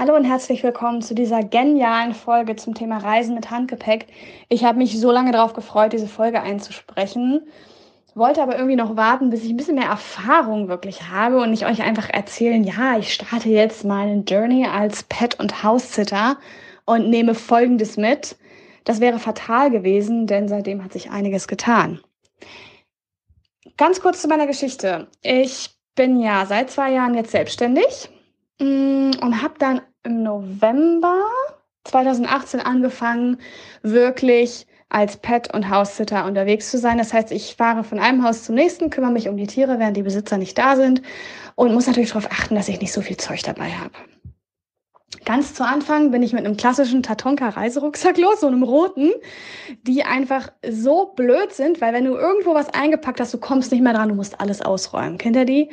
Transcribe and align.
Hallo 0.00 0.16
und 0.16 0.24
herzlich 0.24 0.62
willkommen 0.62 1.02
zu 1.02 1.14
dieser 1.14 1.44
genialen 1.44 2.14
Folge 2.14 2.56
zum 2.56 2.72
Thema 2.72 2.96
Reisen 2.96 3.34
mit 3.34 3.50
Handgepäck. 3.50 4.06
Ich 4.48 4.64
habe 4.64 4.78
mich 4.78 4.98
so 4.98 5.10
lange 5.10 5.30
darauf 5.30 5.52
gefreut, 5.52 5.92
diese 5.92 6.08
Folge 6.08 6.40
einzusprechen, 6.40 7.42
wollte 8.14 8.40
aber 8.40 8.54
irgendwie 8.56 8.76
noch 8.76 8.96
warten, 8.96 9.28
bis 9.28 9.44
ich 9.44 9.50
ein 9.50 9.58
bisschen 9.58 9.74
mehr 9.74 9.90
Erfahrung 9.90 10.68
wirklich 10.68 11.10
habe 11.10 11.42
und 11.42 11.50
nicht 11.50 11.66
euch 11.66 11.82
einfach 11.82 12.08
erzählen, 12.08 12.64
ja, 12.64 12.96
ich 12.96 13.12
starte 13.12 13.50
jetzt 13.50 13.84
meine 13.84 14.22
Journey 14.22 14.66
als 14.66 15.02
Pet- 15.02 15.38
und 15.38 15.62
Haussitter 15.62 16.38
und 16.86 17.10
nehme 17.10 17.34
Folgendes 17.34 17.98
mit. 17.98 18.38
Das 18.84 19.00
wäre 19.00 19.18
fatal 19.18 19.70
gewesen, 19.70 20.26
denn 20.26 20.48
seitdem 20.48 20.82
hat 20.82 20.94
sich 20.94 21.10
einiges 21.10 21.46
getan. 21.46 22.00
Ganz 23.76 24.00
kurz 24.00 24.22
zu 24.22 24.28
meiner 24.28 24.46
Geschichte. 24.46 25.08
Ich 25.20 25.68
bin 25.94 26.18
ja 26.18 26.46
seit 26.46 26.70
zwei 26.70 26.90
Jahren 26.90 27.12
jetzt 27.12 27.32
selbstständig 27.32 28.08
mm, 28.60 29.10
und 29.20 29.42
habe 29.42 29.56
dann 29.58 29.82
im 30.02 30.22
November 30.22 31.22
2018 31.84 32.60
angefangen, 32.60 33.38
wirklich 33.82 34.66
als 34.88 35.16
Pet- 35.16 35.52
und 35.54 35.70
Haussitter 35.70 36.24
unterwegs 36.26 36.70
zu 36.70 36.78
sein. 36.78 36.98
Das 36.98 37.12
heißt, 37.12 37.30
ich 37.32 37.54
fahre 37.56 37.84
von 37.84 37.98
einem 37.98 38.24
Haus 38.24 38.44
zum 38.44 38.56
nächsten, 38.56 38.90
kümmere 38.90 39.12
mich 39.12 39.28
um 39.28 39.36
die 39.36 39.46
Tiere, 39.46 39.78
während 39.78 39.96
die 39.96 40.02
Besitzer 40.02 40.36
nicht 40.36 40.58
da 40.58 40.76
sind 40.76 41.00
und 41.54 41.72
muss 41.72 41.86
natürlich 41.86 42.10
darauf 42.10 42.30
achten, 42.30 42.56
dass 42.56 42.68
ich 42.68 42.80
nicht 42.80 42.92
so 42.92 43.00
viel 43.00 43.16
Zeug 43.16 43.42
dabei 43.42 43.70
habe. 43.70 43.94
Ganz 45.24 45.54
zu 45.54 45.66
Anfang 45.66 46.12
bin 46.12 46.22
ich 46.22 46.32
mit 46.32 46.46
einem 46.46 46.56
klassischen 46.56 47.02
Tatonka-Reiserucksack 47.02 48.16
los, 48.16 48.40
so 48.40 48.46
einem 48.46 48.62
roten, 48.62 49.10
die 49.82 50.04
einfach 50.04 50.52
so 50.68 51.12
blöd 51.16 51.52
sind, 51.52 51.80
weil 51.80 51.92
wenn 51.92 52.04
du 52.04 52.14
irgendwo 52.14 52.54
was 52.54 52.68
eingepackt 52.68 53.18
hast, 53.18 53.34
du 53.34 53.38
kommst 53.38 53.72
nicht 53.72 53.82
mehr 53.82 53.92
dran, 53.92 54.10
du 54.10 54.14
musst 54.14 54.40
alles 54.40 54.62
ausräumen. 54.62 55.18
Kennt 55.18 55.34
ihr 55.34 55.44
die? 55.44 55.70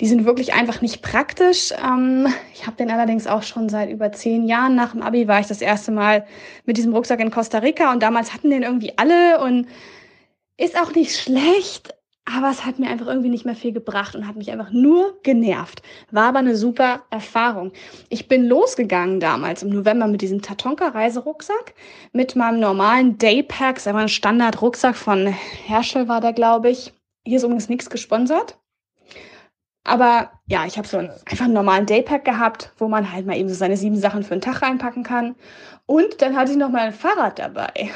Die 0.00 0.06
sind 0.06 0.24
wirklich 0.24 0.54
einfach 0.54 0.82
nicht 0.82 1.02
praktisch. 1.02 1.72
Ähm, 1.72 2.28
ich 2.54 2.66
habe 2.66 2.76
den 2.76 2.90
allerdings 2.90 3.26
auch 3.26 3.42
schon 3.42 3.68
seit 3.68 3.90
über 3.90 4.12
zehn 4.12 4.46
Jahren. 4.46 4.76
Nach 4.76 4.92
dem 4.92 5.02
Abi 5.02 5.26
war 5.26 5.40
ich 5.40 5.48
das 5.48 5.62
erste 5.62 5.90
Mal 5.90 6.24
mit 6.64 6.76
diesem 6.76 6.94
Rucksack 6.94 7.18
in 7.18 7.32
Costa 7.32 7.58
Rica 7.58 7.92
und 7.92 8.04
damals 8.04 8.34
hatten 8.34 8.50
den 8.50 8.62
irgendwie 8.62 8.96
alle 8.98 9.40
und 9.40 9.66
ist 10.58 10.80
auch 10.80 10.94
nicht 10.94 11.16
schlecht, 11.16 11.95
aber 12.26 12.50
es 12.50 12.66
hat 12.66 12.80
mir 12.80 12.88
einfach 12.88 13.06
irgendwie 13.06 13.28
nicht 13.28 13.44
mehr 13.44 13.54
viel 13.54 13.72
gebracht 13.72 14.16
und 14.16 14.26
hat 14.26 14.34
mich 14.34 14.50
einfach 14.50 14.70
nur 14.72 15.16
genervt. 15.22 15.80
War 16.10 16.24
aber 16.24 16.40
eine 16.40 16.56
super 16.56 17.02
Erfahrung. 17.10 17.72
Ich 18.08 18.26
bin 18.26 18.46
losgegangen 18.46 19.20
damals 19.20 19.62
im 19.62 19.70
November 19.70 20.08
mit 20.08 20.22
diesem 20.22 20.42
Tatonka-Reiserucksack, 20.42 21.74
mit 22.12 22.34
meinem 22.34 22.58
normalen 22.58 23.16
Daypack, 23.16 23.76
ist 23.76 23.86
einfach 23.86 24.02
ein 24.02 24.08
Standard-Rucksack 24.08 24.96
von 24.96 25.26
Herschel 25.26 26.08
war 26.08 26.20
der, 26.20 26.32
glaube 26.32 26.68
ich. 26.70 26.92
Hier 27.24 27.36
ist 27.36 27.44
übrigens 27.44 27.68
nichts 27.68 27.90
gesponsert. 27.90 28.58
Aber 29.84 30.32
ja, 30.48 30.66
ich 30.66 30.78
habe 30.78 30.88
so 30.88 30.98
einen, 30.98 31.10
einfach 31.26 31.44
einen 31.44 31.54
normalen 31.54 31.86
Daypack 31.86 32.24
gehabt, 32.24 32.72
wo 32.76 32.88
man 32.88 33.12
halt 33.12 33.24
mal 33.24 33.36
eben 33.36 33.48
so 33.48 33.54
seine 33.54 33.76
sieben 33.76 33.96
Sachen 33.96 34.24
für 34.24 34.32
einen 34.32 34.40
Tag 34.40 34.62
reinpacken 34.62 35.04
kann. 35.04 35.36
Und 35.86 36.20
dann 36.20 36.36
hatte 36.36 36.50
ich 36.50 36.58
noch 36.58 36.70
mal 36.70 36.88
ein 36.88 36.92
Fahrrad 36.92 37.38
dabei. 37.38 37.90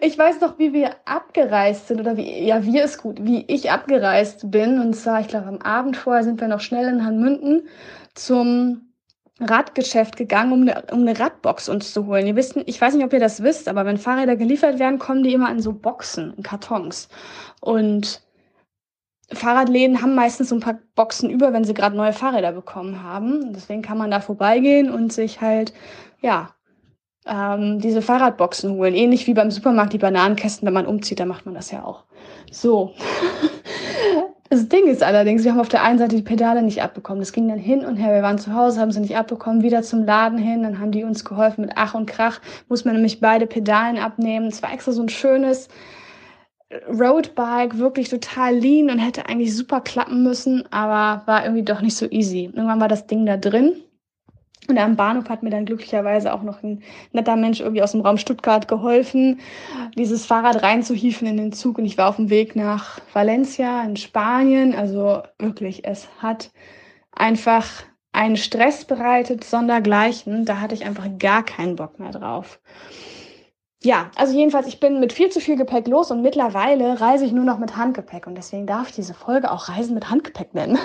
Ich 0.00 0.18
weiß 0.18 0.40
noch, 0.40 0.58
wie 0.58 0.72
wir 0.72 0.96
abgereist 1.04 1.88
sind 1.88 2.00
oder 2.00 2.16
wie, 2.16 2.46
ja, 2.46 2.64
wir 2.64 2.84
ist 2.84 3.02
gut, 3.02 3.18
wie 3.22 3.44
ich 3.48 3.70
abgereist 3.70 4.50
bin. 4.50 4.80
Und 4.80 4.94
zwar, 4.94 5.20
ich 5.20 5.28
glaube, 5.28 5.46
am 5.46 5.58
Abend 5.58 5.96
vorher 5.96 6.24
sind 6.24 6.40
wir 6.40 6.48
noch 6.48 6.60
schnell 6.60 6.88
in 6.88 7.04
Hanmünden 7.04 7.68
zum 8.14 8.94
Radgeschäft 9.40 10.16
gegangen, 10.16 10.52
um 10.52 10.62
eine, 10.62 10.82
um 10.92 11.00
eine 11.00 11.18
Radbox 11.18 11.68
uns 11.68 11.92
zu 11.92 12.06
holen. 12.06 12.26
Ihr 12.26 12.36
wisst, 12.36 12.56
ich 12.66 12.80
weiß 12.80 12.94
nicht, 12.94 13.04
ob 13.04 13.12
ihr 13.12 13.20
das 13.20 13.42
wisst, 13.42 13.68
aber 13.68 13.84
wenn 13.84 13.98
Fahrräder 13.98 14.36
geliefert 14.36 14.78
werden, 14.78 14.98
kommen 14.98 15.22
die 15.22 15.34
immer 15.34 15.50
in 15.50 15.60
so 15.60 15.72
Boxen, 15.72 16.34
in 16.36 16.42
Kartons. 16.42 17.08
Und 17.60 18.22
Fahrradläden 19.32 20.02
haben 20.02 20.14
meistens 20.14 20.50
so 20.50 20.54
ein 20.54 20.60
paar 20.60 20.78
Boxen 20.94 21.30
über, 21.30 21.52
wenn 21.52 21.64
sie 21.64 21.74
gerade 21.74 21.96
neue 21.96 22.12
Fahrräder 22.12 22.52
bekommen 22.52 23.02
haben. 23.02 23.52
Deswegen 23.52 23.82
kann 23.82 23.98
man 23.98 24.10
da 24.10 24.20
vorbeigehen 24.20 24.90
und 24.90 25.12
sich 25.12 25.40
halt, 25.40 25.72
ja, 26.20 26.54
ähm, 27.26 27.80
diese 27.80 28.02
Fahrradboxen 28.02 28.72
holen. 28.72 28.94
Ähnlich 28.94 29.26
wie 29.26 29.34
beim 29.34 29.50
Supermarkt 29.50 29.92
die 29.92 29.98
Bananenkästen, 29.98 30.66
wenn 30.66 30.74
man 30.74 30.86
umzieht, 30.86 31.20
da 31.20 31.24
macht 31.24 31.46
man 31.46 31.54
das 31.54 31.70
ja 31.70 31.84
auch. 31.84 32.04
So. 32.50 32.92
Das 34.50 34.68
Ding 34.68 34.86
ist 34.86 35.02
allerdings, 35.02 35.42
wir 35.42 35.50
haben 35.50 35.58
auf 35.58 35.70
der 35.70 35.82
einen 35.82 35.98
Seite 35.98 36.14
die 36.14 36.22
Pedale 36.22 36.62
nicht 36.62 36.80
abbekommen. 36.80 37.18
Das 37.18 37.32
ging 37.32 37.48
dann 37.48 37.58
hin 37.58 37.84
und 37.84 37.96
her. 37.96 38.14
Wir 38.14 38.22
waren 38.22 38.38
zu 38.38 38.54
Hause, 38.54 38.78
haben 38.78 38.92
sie 38.92 39.00
nicht 39.00 39.16
abbekommen, 39.16 39.62
wieder 39.62 39.82
zum 39.82 40.04
Laden 40.04 40.38
hin. 40.38 40.62
Dann 40.62 40.78
haben 40.78 40.92
die 40.92 41.02
uns 41.02 41.24
geholfen 41.24 41.62
mit 41.62 41.72
Ach 41.74 41.94
und 41.94 42.06
Krach. 42.06 42.40
Muss 42.68 42.84
man 42.84 42.94
nämlich 42.94 43.20
beide 43.20 43.46
Pedalen 43.48 43.98
abnehmen. 43.98 44.46
Es 44.46 44.62
war 44.62 44.72
extra 44.72 44.92
so 44.92 45.02
ein 45.02 45.08
schönes 45.08 45.68
Roadbike, 46.88 47.78
wirklich 47.78 48.10
total 48.10 48.54
lean 48.54 48.90
und 48.90 48.98
hätte 48.98 49.26
eigentlich 49.26 49.56
super 49.56 49.80
klappen 49.80 50.22
müssen, 50.22 50.64
aber 50.70 51.26
war 51.26 51.44
irgendwie 51.44 51.64
doch 51.64 51.80
nicht 51.80 51.96
so 51.96 52.06
easy. 52.10 52.44
Irgendwann 52.44 52.80
war 52.80 52.88
das 52.88 53.06
Ding 53.06 53.26
da 53.26 53.36
drin 53.36 53.74
und 54.68 54.78
am 54.78 54.96
Bahnhof 54.96 55.28
hat 55.28 55.42
mir 55.42 55.50
dann 55.50 55.66
glücklicherweise 55.66 56.32
auch 56.32 56.42
noch 56.42 56.62
ein 56.62 56.82
netter 57.12 57.36
Mensch 57.36 57.60
irgendwie 57.60 57.82
aus 57.82 57.92
dem 57.92 58.00
Raum 58.00 58.16
Stuttgart 58.16 58.66
geholfen, 58.66 59.40
dieses 59.96 60.24
Fahrrad 60.24 60.62
reinzuhieven 60.62 61.28
in 61.28 61.36
den 61.36 61.52
Zug. 61.52 61.78
Und 61.78 61.84
ich 61.84 61.98
war 61.98 62.08
auf 62.08 62.16
dem 62.16 62.30
Weg 62.30 62.56
nach 62.56 63.00
Valencia 63.12 63.82
in 63.82 63.96
Spanien. 63.96 64.74
Also 64.74 65.22
wirklich, 65.38 65.84
es 65.84 66.08
hat 66.18 66.50
einfach 67.12 67.66
einen 68.12 68.36
Stress 68.36 68.84
bereitet, 68.84 69.44
sondergleichen. 69.44 70.44
Da 70.44 70.60
hatte 70.60 70.74
ich 70.74 70.86
einfach 70.86 71.08
gar 71.18 71.44
keinen 71.44 71.76
Bock 71.76 71.98
mehr 71.98 72.10
drauf 72.10 72.60
ja, 73.84 74.10
also 74.16 74.34
jedenfalls, 74.34 74.66
ich 74.66 74.80
bin 74.80 74.98
mit 74.98 75.12
viel 75.12 75.28
zu 75.28 75.40
viel 75.40 75.56
Gepäck 75.56 75.86
los 75.88 76.10
und 76.10 76.22
mittlerweile 76.22 77.02
reise 77.02 77.26
ich 77.26 77.32
nur 77.32 77.44
noch 77.44 77.58
mit 77.58 77.76
Handgepäck 77.76 78.26
und 78.26 78.34
deswegen 78.34 78.66
darf 78.66 78.88
ich 78.88 78.94
diese 78.94 79.12
Folge 79.12 79.50
auch 79.50 79.68
Reisen 79.68 79.94
mit 79.94 80.08
Handgepäck 80.08 80.54
nennen. 80.54 80.78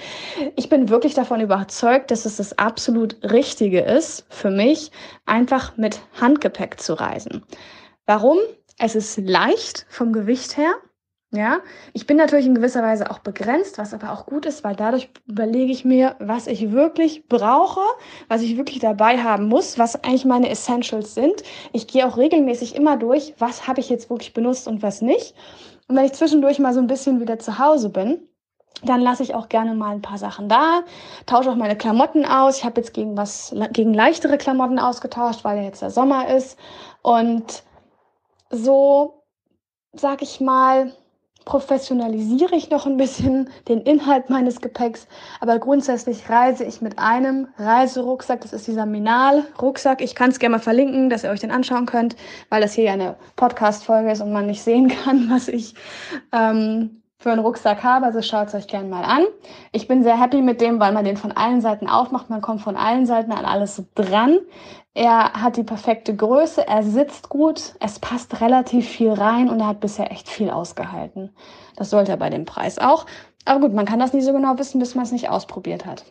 ich 0.56 0.68
bin 0.68 0.88
wirklich 0.88 1.14
davon 1.14 1.40
überzeugt, 1.40 2.12
dass 2.12 2.24
es 2.24 2.36
das 2.36 2.56
absolut 2.56 3.16
Richtige 3.24 3.80
ist 3.80 4.26
für 4.28 4.50
mich, 4.50 4.92
einfach 5.26 5.76
mit 5.76 6.00
Handgepäck 6.20 6.80
zu 6.80 6.94
reisen. 6.94 7.44
Warum? 8.06 8.38
Es 8.78 8.94
ist 8.94 9.16
leicht 9.18 9.84
vom 9.88 10.12
Gewicht 10.12 10.56
her. 10.56 10.72
Ja, 11.36 11.58
ich 11.92 12.06
bin 12.06 12.16
natürlich 12.16 12.46
in 12.46 12.54
gewisser 12.54 12.82
Weise 12.82 13.10
auch 13.10 13.18
begrenzt, 13.18 13.76
was 13.76 13.92
aber 13.92 14.10
auch 14.10 14.24
gut 14.24 14.46
ist, 14.46 14.64
weil 14.64 14.74
dadurch 14.74 15.10
überlege 15.26 15.70
ich 15.70 15.84
mir, 15.84 16.16
was 16.18 16.46
ich 16.46 16.72
wirklich 16.72 17.28
brauche, 17.28 17.82
was 18.28 18.40
ich 18.40 18.56
wirklich 18.56 18.78
dabei 18.78 19.18
haben 19.18 19.46
muss, 19.46 19.78
was 19.78 20.02
eigentlich 20.02 20.24
meine 20.24 20.48
Essentials 20.48 21.14
sind. 21.14 21.42
Ich 21.74 21.88
gehe 21.88 22.06
auch 22.06 22.16
regelmäßig 22.16 22.74
immer 22.74 22.96
durch, 22.96 23.34
was 23.38 23.68
habe 23.68 23.80
ich 23.80 23.90
jetzt 23.90 24.08
wirklich 24.08 24.32
benutzt 24.32 24.66
und 24.66 24.82
was 24.82 25.02
nicht. 25.02 25.34
Und 25.88 25.96
wenn 25.96 26.06
ich 26.06 26.14
zwischendurch 26.14 26.58
mal 26.58 26.72
so 26.72 26.80
ein 26.80 26.86
bisschen 26.86 27.20
wieder 27.20 27.38
zu 27.38 27.58
Hause 27.58 27.90
bin, 27.90 28.26
dann 28.82 29.02
lasse 29.02 29.22
ich 29.22 29.34
auch 29.34 29.50
gerne 29.50 29.74
mal 29.74 29.90
ein 29.90 30.02
paar 30.02 30.18
Sachen 30.18 30.48
da, 30.48 30.84
tausche 31.26 31.50
auch 31.50 31.56
meine 31.56 31.76
Klamotten 31.76 32.24
aus. 32.24 32.56
Ich 32.56 32.64
habe 32.64 32.80
jetzt 32.80 32.94
gegen 32.94 33.14
was 33.14 33.54
gegen 33.72 33.92
leichtere 33.92 34.38
Klamotten 34.38 34.78
ausgetauscht, 34.78 35.44
weil 35.44 35.58
ja 35.58 35.64
jetzt 35.64 35.82
der 35.82 35.90
Sommer 35.90 36.28
ist 36.34 36.58
und 37.02 37.62
so 38.48 39.22
sag 40.00 40.22
ich 40.22 40.40
mal, 40.40 40.92
professionalisiere 41.46 42.56
ich 42.56 42.70
noch 42.70 42.84
ein 42.86 42.98
bisschen 42.98 43.48
den 43.68 43.80
Inhalt 43.80 44.28
meines 44.28 44.60
Gepäcks, 44.60 45.06
aber 45.40 45.58
grundsätzlich 45.58 46.28
reise 46.28 46.64
ich 46.64 46.82
mit 46.82 46.98
einem 46.98 47.48
Reiserucksack. 47.56 48.42
Das 48.42 48.52
ist 48.52 48.66
dieser 48.66 48.84
Minal-Rucksack. 48.84 50.02
Ich 50.02 50.14
kann 50.14 50.30
es 50.30 50.40
gerne 50.40 50.56
mal 50.56 50.62
verlinken, 50.62 51.08
dass 51.08 51.24
ihr 51.24 51.30
euch 51.30 51.40
den 51.40 51.52
anschauen 51.52 51.86
könnt, 51.86 52.16
weil 52.50 52.60
das 52.60 52.74
hier 52.74 52.84
ja 52.84 52.92
eine 52.92 53.16
Podcast-Folge 53.36 54.10
ist 54.10 54.20
und 54.20 54.32
man 54.32 54.46
nicht 54.46 54.62
sehen 54.62 54.88
kann, 55.04 55.30
was 55.30 55.46
ich 55.46 55.74
ähm, 56.32 57.00
für 57.18 57.30
einen 57.30 57.40
Rucksack 57.40 57.84
habe. 57.84 58.06
Also 58.06 58.22
schaut 58.22 58.48
es 58.48 58.54
euch 58.54 58.66
gerne 58.66 58.88
mal 58.88 59.04
an. 59.04 59.24
Ich 59.70 59.86
bin 59.86 60.02
sehr 60.02 60.20
happy 60.20 60.42
mit 60.42 60.60
dem, 60.60 60.80
weil 60.80 60.92
man 60.92 61.04
den 61.04 61.16
von 61.16 61.30
allen 61.30 61.60
Seiten 61.60 61.88
aufmacht. 61.88 62.28
Man 62.28 62.42
kommt 62.42 62.60
von 62.60 62.76
allen 62.76 63.06
Seiten 63.06 63.30
an 63.30 63.44
alles 63.44 63.82
dran. 63.94 64.40
Er 64.96 65.34
hat 65.34 65.58
die 65.58 65.62
perfekte 65.62 66.16
Größe, 66.16 66.66
er 66.66 66.82
sitzt 66.82 67.28
gut, 67.28 67.74
es 67.80 67.98
passt 67.98 68.40
relativ 68.40 68.88
viel 68.88 69.10
rein 69.10 69.50
und 69.50 69.60
er 69.60 69.66
hat 69.66 69.80
bisher 69.80 70.10
echt 70.10 70.26
viel 70.26 70.48
ausgehalten. 70.48 71.36
Das 71.76 71.90
sollte 71.90 72.12
er 72.12 72.16
bei 72.16 72.30
dem 72.30 72.46
Preis 72.46 72.78
auch. 72.78 73.04
Aber 73.44 73.60
gut, 73.60 73.74
man 73.74 73.84
kann 73.84 73.98
das 73.98 74.14
nie 74.14 74.22
so 74.22 74.32
genau 74.32 74.58
wissen, 74.58 74.78
bis 74.78 74.94
man 74.94 75.04
es 75.04 75.12
nicht 75.12 75.28
ausprobiert 75.28 75.84
hat. 75.84 76.06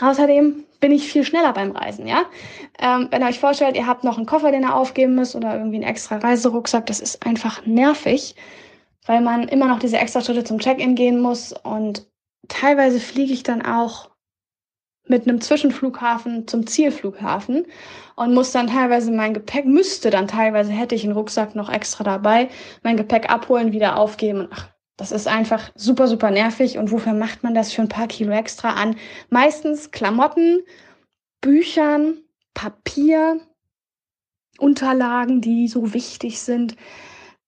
Außerdem 0.00 0.64
bin 0.80 0.92
ich 0.92 1.12
viel 1.12 1.24
schneller 1.24 1.52
beim 1.52 1.72
Reisen, 1.72 2.06
ja. 2.06 2.22
Ähm, 2.78 3.08
wenn 3.10 3.20
ihr 3.20 3.28
euch 3.28 3.38
vorstellt, 3.38 3.76
ihr 3.76 3.86
habt 3.86 4.02
noch 4.02 4.16
einen 4.16 4.24
Koffer, 4.24 4.50
den 4.50 4.62
ihr 4.62 4.74
aufgeben 4.74 5.14
müsst 5.14 5.36
oder 5.36 5.52
irgendwie 5.52 5.76
einen 5.76 5.84
extra 5.84 6.16
Reiserucksack, 6.16 6.86
das 6.86 7.00
ist 7.00 7.26
einfach 7.26 7.66
nervig, 7.66 8.34
weil 9.04 9.20
man 9.20 9.46
immer 9.46 9.66
noch 9.66 9.78
diese 9.78 9.98
extra 9.98 10.22
Schritte 10.22 10.44
zum 10.44 10.58
Check-in 10.58 10.94
gehen 10.94 11.20
muss 11.20 11.52
und 11.52 12.06
teilweise 12.48 12.98
fliege 12.98 13.34
ich 13.34 13.42
dann 13.42 13.60
auch 13.60 14.09
mit 15.10 15.28
einem 15.28 15.40
Zwischenflughafen 15.40 16.46
zum 16.46 16.66
Zielflughafen 16.66 17.66
und 18.14 18.32
muss 18.32 18.52
dann 18.52 18.68
teilweise 18.68 19.10
mein 19.10 19.34
Gepäck, 19.34 19.66
müsste 19.66 20.08
dann 20.10 20.28
teilweise, 20.28 20.72
hätte 20.72 20.94
ich 20.94 21.04
einen 21.04 21.12
Rucksack 21.12 21.54
noch 21.54 21.68
extra 21.68 22.04
dabei, 22.04 22.48
mein 22.82 22.96
Gepäck 22.96 23.28
abholen, 23.28 23.72
wieder 23.72 23.98
aufgeben. 23.98 24.48
Ach, 24.50 24.68
das 24.96 25.12
ist 25.12 25.26
einfach 25.26 25.70
super, 25.74 26.06
super 26.06 26.30
nervig. 26.30 26.78
Und 26.78 26.92
wofür 26.92 27.12
macht 27.12 27.42
man 27.42 27.54
das 27.54 27.72
für 27.72 27.82
ein 27.82 27.88
paar 27.88 28.06
Kilo 28.06 28.32
extra 28.32 28.70
an? 28.70 28.96
Meistens 29.30 29.90
Klamotten, 29.90 30.60
Büchern, 31.40 32.18
Papier, 32.54 33.40
Unterlagen, 34.58 35.40
die 35.40 35.66
so 35.68 35.92
wichtig 35.92 36.40
sind. 36.40 36.76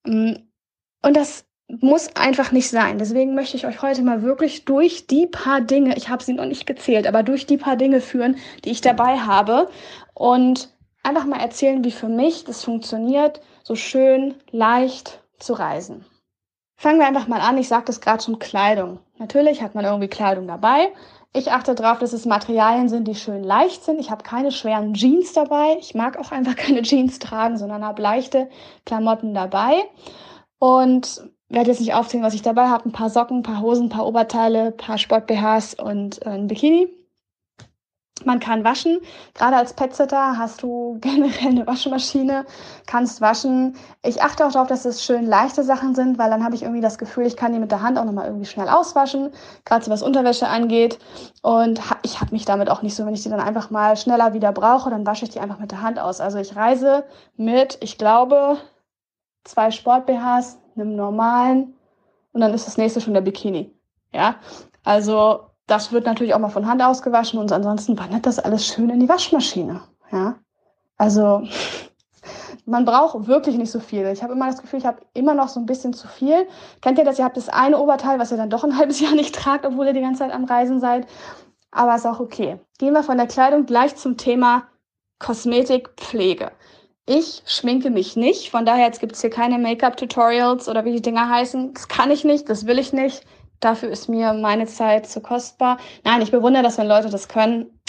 Und 0.05 0.47
das 1.03 1.45
muss 1.81 2.15
einfach 2.17 2.53
nicht 2.53 2.69
sein. 2.69 2.99
Deswegen 2.99 3.35
möchte 3.35 3.57
ich 3.57 3.67
euch 3.67 3.81
heute 3.81 4.03
mal 4.03 4.23
wirklich 4.23 4.65
durch 4.65 5.07
die 5.07 5.27
paar 5.27 5.61
Dinge, 5.61 5.97
ich 5.97 6.09
habe 6.09 6.23
sie 6.23 6.35
noch 6.35 6.45
nicht 6.45 6.67
gezählt, 6.67 7.07
aber 7.07 7.23
durch 7.23 7.47
die 7.47 7.57
paar 7.57 7.77
Dinge 7.77 8.01
führen, 8.01 8.37
die 8.65 8.71
ich 8.71 8.83
dabei 8.83 9.19
habe 9.19 9.71
und 10.15 10.69
einfach 11.03 11.25
mal 11.25 11.41
erzählen, 11.41 11.83
wie 11.85 11.91
für 11.91 12.09
mich 12.09 12.45
das 12.45 12.63
funktioniert, 12.63 13.41
so 13.63 13.75
schön 13.75 14.35
leicht 14.51 15.23
zu 15.39 15.55
reisen. 15.55 16.05
Fangen 16.77 16.99
wir 16.99 17.07
einfach 17.07 17.29
mal 17.29 17.41
an. 17.41 17.59
Ich 17.59 17.69
sagte 17.69 17.93
es 17.93 18.01
gerade 18.01 18.23
schon 18.23 18.39
Kleidung. 18.39 18.99
Natürlich 19.19 19.63
hat 19.63 19.75
man 19.75 19.85
irgendwie 19.85 20.09
Kleidung 20.09 20.49
dabei. 20.49 20.93
Ich 21.33 21.51
achte 21.51 21.75
darauf, 21.75 21.99
dass 22.01 22.13
es 22.13 22.27
Materialien 22.27 22.89
sind, 22.89 23.09
die 23.09 23.15
schön 23.15 23.43
leicht 23.43 23.85
sind. 23.85 23.99
Ich 23.99 24.11
habe 24.11 24.25
keine 24.25 24.53
schweren 24.53 24.93
Jeans 24.93 25.33
dabei. 25.33 25.77
Ich 25.81 25.95
mag 25.95 26.19
auch 26.19 26.33
einfach 26.33 26.57
keine 26.57 26.83
Jeans 26.83 27.19
tragen, 27.19 27.57
sondern 27.57 27.85
habe 27.85 28.03
leichte 28.03 28.51
Klamotten 28.85 29.33
dabei. 29.33 29.85
Und 30.59 31.23
werde 31.53 31.71
jetzt 31.71 31.81
nicht 31.81 31.95
aufzählen, 31.95 32.25
was 32.25 32.35
ich 32.35 32.43
dabei 32.43 32.69
habe. 32.69 32.89
Ein 32.89 32.93
paar 32.93 33.11
Socken, 33.11 33.39
ein 33.39 33.43
paar 33.43 33.61
Hosen, 33.61 33.87
ein 33.87 33.91
paar 33.91 34.07
Oberteile, 34.07 34.67
ein 34.67 34.77
paar 34.77 34.99
Sport-BHs 34.99 35.75
und 35.75 36.25
äh, 36.25 36.31
ein 36.31 36.47
Bikini. 36.47 36.89
Man 38.25 38.41
kann 38.41 38.63
waschen. 38.63 39.01
Gerade 39.35 39.57
als 39.57 39.73
Petsitter 39.73 40.39
hast 40.39 40.63
du 40.63 40.99
generell 41.01 41.49
eine 41.49 41.67
Waschmaschine, 41.67 42.47
kannst 42.87 43.21
waschen. 43.21 43.77
Ich 44.03 44.23
achte 44.23 44.47
auch 44.47 44.53
darauf, 44.53 44.69
dass 44.69 44.85
es 44.85 45.05
schön 45.05 45.27
leichte 45.27 45.63
Sachen 45.63 45.95
sind, 45.95 46.19
weil 46.19 46.31
dann 46.31 46.45
habe 46.45 46.55
ich 46.55 46.63
irgendwie 46.63 46.81
das 46.81 46.99
Gefühl, 46.99 47.27
ich 47.27 47.37
kann 47.37 47.53
die 47.53 47.59
mit 47.59 47.71
der 47.71 47.83
Hand 47.83 47.99
auch 47.99 48.05
nochmal 48.05 48.27
irgendwie 48.27 48.47
schnell 48.47 48.69
auswaschen, 48.69 49.31
gerade 49.65 49.85
so 49.85 49.91
was 49.91 50.03
Unterwäsche 50.03 50.49
angeht. 50.49 50.99
Und 51.43 51.81
ich 52.03 52.21
habe 52.21 52.33
mich 52.33 52.45
damit 52.45 52.71
auch 52.71 52.83
nicht 52.83 52.95
so, 52.95 53.07
wenn 53.07 53.15
ich 53.15 53.23
die 53.23 53.31
dann 53.31 53.41
einfach 53.41 53.71
mal 53.71 53.97
schneller 53.97 54.35
wieder 54.35 54.53
brauche, 54.53 54.91
dann 54.91 55.07
wasche 55.07 55.25
ich 55.25 55.31
die 55.31 55.41
einfach 55.41 55.59
mit 55.59 55.73
der 55.73 55.83
Hand 55.83 55.99
aus. 55.99 56.21
Also 56.21 56.39
ich 56.39 56.57
reise 56.57 57.05
mit, 57.37 57.79
ich 57.81 57.99
glaube, 57.99 58.59
zwei 59.45 59.71
Sport-BHs, 59.71 60.59
einem 60.77 60.97
normalen 60.97 61.75
und 62.33 62.41
dann 62.41 62.55
ist 62.55 62.67
das 62.67 62.79
nächste 62.79 63.01
schon 63.01 63.15
der 63.15 63.21
Bikini. 63.21 63.73
Ja, 64.13 64.37
also 64.85 65.47
das 65.67 65.93
wird 65.93 66.07
natürlich 66.07 66.35
auch 66.35 66.39
mal 66.39 66.51
von 66.51 66.67
Hand 66.67 66.83
ausgewaschen 66.83 67.39
und 67.39 67.53
ansonsten 67.53 67.99
wandert 67.99 68.27
das 68.27 68.39
alles 68.39 68.67
schön 68.67 68.91
in 68.91 69.01
die 69.01 69.09
Waschmaschine. 69.09 69.81
Ja, 70.11 70.37
also 70.99 71.43
man 72.67 72.85
braucht 72.85 73.27
wirklich 73.27 73.57
nicht 73.57 73.71
so 73.71 73.81
viel. 73.81 74.07
Ich 74.07 74.23
habe 74.23 74.33
immer 74.33 74.47
das 74.47 74.61
Gefühl, 74.61 74.79
ich 74.79 74.87
habe 74.87 75.01
immer 75.15 75.35
noch 75.35 75.49
so 75.49 75.61
ein 75.61 75.67
bisschen 75.67 75.93
zu 75.95 76.09
viel. 76.09 76.47
Kennt 76.81 76.99
ihr 76.99 77.05
das? 77.05 77.19
Ihr 77.19 77.25
habt 77.25 77.37
das 77.37 77.49
eine 77.49 77.79
Oberteil, 77.79 78.19
was 78.19 78.31
ihr 78.31 78.37
dann 78.37 78.51
doch 78.51 78.65
ein 78.65 78.77
halbes 78.79 79.01
Jahr 79.01 79.15
nicht 79.15 79.35
tragt, 79.35 79.65
obwohl 79.65 79.87
ihr 79.87 79.93
die 79.95 80.01
ganze 80.01 80.21
Zeit 80.21 80.33
am 80.33 80.45
Reisen 80.45 80.81
seid. 80.81 81.07
Aber 81.71 81.95
ist 81.95 82.07
auch 82.07 82.21
okay. 82.21 82.61
Gehen 82.79 82.93
wir 82.93 83.03
von 83.03 83.17
der 83.17 83.27
Kleidung 83.27 83.65
gleich 83.65 83.97
zum 83.97 84.19
Thema 84.19 84.65
Kosmetikpflege. 85.19 86.53
Ich 87.07 87.43
schminke 87.47 87.91
mich 87.91 88.15
nicht, 88.15 88.51
von 88.51 88.65
daher 88.65 88.87
jetzt 88.87 89.01
gibt 89.01 89.13
es 89.13 89.21
hier 89.21 89.31
keine 89.31 89.59
Make-up-Tutorials 89.59 90.69
oder 90.69 90.85
wie 90.85 90.93
die 90.93 91.03
Dinger 91.03 91.29
heißen. 91.29 91.75
Das 91.75 91.89
kann 91.89 92.13
ich 92.13 92.23
nicht, 92.23 92.49
das 92.49 92.67
will 92.67 92.79
ich 92.79 92.93
nicht. 92.93 93.25
Dafür 93.59 93.91
ist 93.91 94.09
mir 94.09 94.33
meine 94.35 94.67
Zeit 94.67 95.09
zu 95.09 95.21
kostbar. 95.21 95.79
Nein, 96.05 96.23
ich 96.23 96.31
bewundere 96.31 96.63
das, 96.63 96.79
wenn 96.79 96.87
Leute 96.87 97.11
das 97.11 97.27
können. 97.27 97.81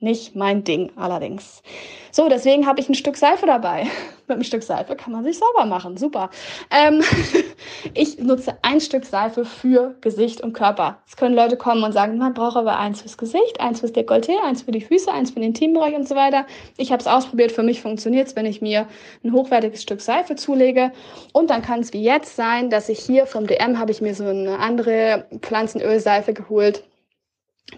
Nicht 0.00 0.34
mein 0.34 0.64
Ding 0.64 0.90
allerdings. 0.96 1.62
So, 2.10 2.28
deswegen 2.28 2.66
habe 2.66 2.80
ich 2.80 2.88
ein 2.88 2.94
Stück 2.94 3.16
Seife 3.16 3.46
dabei. 3.46 3.86
Mit 4.30 4.36
einem 4.36 4.44
Stück 4.44 4.62
Seife 4.62 4.94
kann 4.94 5.12
man 5.12 5.24
sich 5.24 5.38
sauber 5.38 5.66
machen. 5.66 5.96
Super. 5.96 6.30
Ähm, 6.70 7.02
ich 7.94 8.18
nutze 8.18 8.56
ein 8.62 8.80
Stück 8.80 9.04
Seife 9.04 9.44
für 9.44 9.96
Gesicht 10.00 10.40
und 10.40 10.52
Körper. 10.52 10.98
Es 11.08 11.16
können 11.16 11.34
Leute 11.34 11.56
kommen 11.56 11.82
und 11.82 11.90
sagen, 11.90 12.16
man 12.16 12.32
braucht 12.32 12.56
aber 12.56 12.78
eins 12.78 13.00
fürs 13.00 13.18
Gesicht, 13.18 13.58
eins 13.58 13.80
fürs 13.80 13.92
Dekolleté, 13.92 14.40
eins 14.44 14.62
für 14.62 14.70
die 14.70 14.80
Füße, 14.80 15.10
eins 15.10 15.30
für 15.30 15.40
den 15.40 15.48
Intimbereich 15.48 15.96
und 15.96 16.06
so 16.06 16.14
weiter. 16.14 16.46
Ich 16.76 16.92
habe 16.92 17.00
es 17.00 17.08
ausprobiert. 17.08 17.50
Für 17.50 17.64
mich 17.64 17.82
funktioniert 17.82 18.28
es, 18.28 18.36
wenn 18.36 18.46
ich 18.46 18.62
mir 18.62 18.86
ein 19.24 19.32
hochwertiges 19.32 19.82
Stück 19.82 20.00
Seife 20.00 20.36
zulege. 20.36 20.92
Und 21.32 21.50
dann 21.50 21.62
kann 21.62 21.80
es 21.80 21.92
wie 21.92 22.02
jetzt 22.04 22.36
sein, 22.36 22.70
dass 22.70 22.88
ich 22.88 23.00
hier 23.00 23.26
vom 23.26 23.48
DM 23.48 23.80
habe 23.80 23.90
ich 23.90 24.00
mir 24.00 24.14
so 24.14 24.24
eine 24.24 24.60
andere 24.60 25.26
Pflanzenölseife 25.40 26.34
geholt 26.34 26.84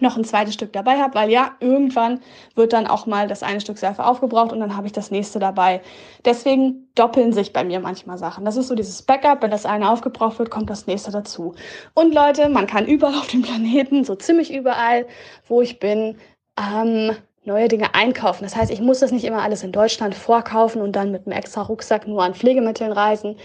noch 0.01 0.17
ein 0.17 0.23
zweites 0.23 0.53
Stück 0.53 0.73
dabei 0.73 0.99
habe, 0.99 1.15
weil 1.15 1.29
ja, 1.29 1.51
irgendwann 1.59 2.19
wird 2.55 2.73
dann 2.73 2.87
auch 2.87 3.05
mal 3.05 3.27
das 3.27 3.43
eine 3.43 3.61
Stück 3.61 3.77
Seife 3.77 4.05
aufgebraucht 4.05 4.51
und 4.51 4.59
dann 4.59 4.75
habe 4.75 4.87
ich 4.87 4.93
das 4.93 5.11
nächste 5.11 5.39
dabei. 5.39 5.81
Deswegen 6.25 6.89
doppeln 6.95 7.33
sich 7.33 7.53
bei 7.53 7.63
mir 7.63 7.79
manchmal 7.79 8.17
Sachen. 8.17 8.45
Das 8.45 8.57
ist 8.57 8.67
so 8.67 8.75
dieses 8.75 9.01
Backup, 9.01 9.41
wenn 9.41 9.51
das 9.51 9.65
eine 9.65 9.89
aufgebraucht 9.89 10.39
wird, 10.39 10.49
kommt 10.49 10.69
das 10.69 10.87
nächste 10.87 11.11
dazu. 11.11 11.55
Und 11.93 12.13
Leute, 12.13 12.49
man 12.49 12.67
kann 12.67 12.85
überall 12.87 13.15
auf 13.15 13.27
dem 13.27 13.41
Planeten, 13.41 14.03
so 14.03 14.15
ziemlich 14.15 14.53
überall, 14.53 15.05
wo 15.47 15.61
ich 15.61 15.79
bin, 15.79 16.17
ähm, 16.57 17.15
neue 17.45 17.67
Dinge 17.67 17.93
einkaufen. 17.93 18.43
Das 18.43 18.55
heißt, 18.55 18.71
ich 18.71 18.79
muss 18.79 18.99
das 18.99 19.11
nicht 19.11 19.25
immer 19.25 19.41
alles 19.41 19.63
in 19.63 19.71
Deutschland 19.71 20.15
vorkaufen 20.15 20.81
und 20.81 20.95
dann 20.95 21.11
mit 21.11 21.25
einem 21.25 21.37
extra 21.37 21.61
Rucksack 21.63 22.07
nur 22.07 22.23
an 22.23 22.35
Pflegemitteln 22.35 22.91
reisen. 22.91 23.37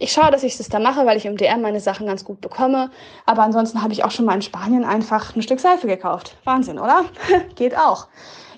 Ich 0.00 0.12
schaue, 0.12 0.30
dass 0.30 0.42
ich 0.42 0.56
das 0.56 0.70
da 0.70 0.78
mache, 0.78 1.04
weil 1.04 1.18
ich 1.18 1.26
im 1.26 1.36
DM 1.36 1.60
meine 1.60 1.78
Sachen 1.78 2.06
ganz 2.06 2.24
gut 2.24 2.40
bekomme. 2.40 2.90
Aber 3.26 3.42
ansonsten 3.42 3.82
habe 3.82 3.92
ich 3.92 4.02
auch 4.02 4.10
schon 4.10 4.24
mal 4.24 4.34
in 4.34 4.40
Spanien 4.40 4.82
einfach 4.82 5.36
ein 5.36 5.42
Stück 5.42 5.60
Seife 5.60 5.86
gekauft. 5.86 6.38
Wahnsinn, 6.44 6.78
oder? 6.78 7.04
Geht 7.54 7.76
auch. 7.76 8.08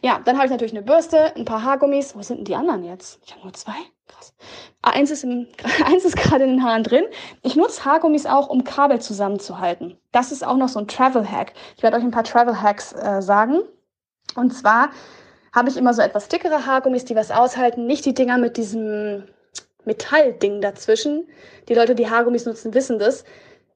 Ja, 0.02 0.20
dann 0.24 0.36
habe 0.36 0.46
ich 0.46 0.52
natürlich 0.52 0.72
eine 0.72 0.82
Bürste, 0.82 1.34
ein 1.34 1.44
paar 1.44 1.64
Haargummis. 1.64 2.14
Wo 2.14 2.22
sind 2.22 2.38
denn 2.38 2.44
die 2.44 2.54
anderen 2.54 2.84
jetzt? 2.84 3.20
Ich 3.26 3.32
habe 3.32 3.42
nur 3.42 3.52
zwei. 3.54 3.74
Krass. 4.06 4.34
Eins 4.82 5.10
ist, 5.10 5.24
im, 5.24 5.48
eins 5.84 6.04
ist 6.04 6.16
gerade 6.16 6.44
in 6.44 6.50
den 6.50 6.62
Haaren 6.62 6.84
drin. 6.84 7.04
Ich 7.42 7.56
nutze 7.56 7.84
Haargummis 7.84 8.24
auch, 8.24 8.48
um 8.48 8.62
Kabel 8.62 9.00
zusammenzuhalten. 9.00 9.98
Das 10.12 10.30
ist 10.30 10.46
auch 10.46 10.56
noch 10.56 10.68
so 10.68 10.78
ein 10.78 10.86
Travel-Hack. 10.86 11.54
Ich 11.76 11.82
werde 11.82 11.96
euch 11.96 12.04
ein 12.04 12.12
paar 12.12 12.24
Travel-Hacks 12.24 12.92
äh, 12.92 13.20
sagen. 13.20 13.62
Und 14.36 14.54
zwar 14.54 14.90
habe 15.52 15.70
ich 15.70 15.76
immer 15.76 15.92
so 15.92 16.02
etwas 16.02 16.28
dickere 16.28 16.66
Haargummis, 16.66 17.04
die 17.04 17.16
was 17.16 17.32
aushalten. 17.32 17.86
Nicht 17.86 18.04
die 18.04 18.14
Dinger 18.14 18.38
mit 18.38 18.56
diesem 18.56 19.24
Metallding 19.84 20.60
dazwischen. 20.60 21.28
Die 21.68 21.74
Leute, 21.74 21.94
die 21.94 22.08
Haargummis 22.08 22.46
nutzen, 22.46 22.74
wissen 22.74 22.98
das. 22.98 23.24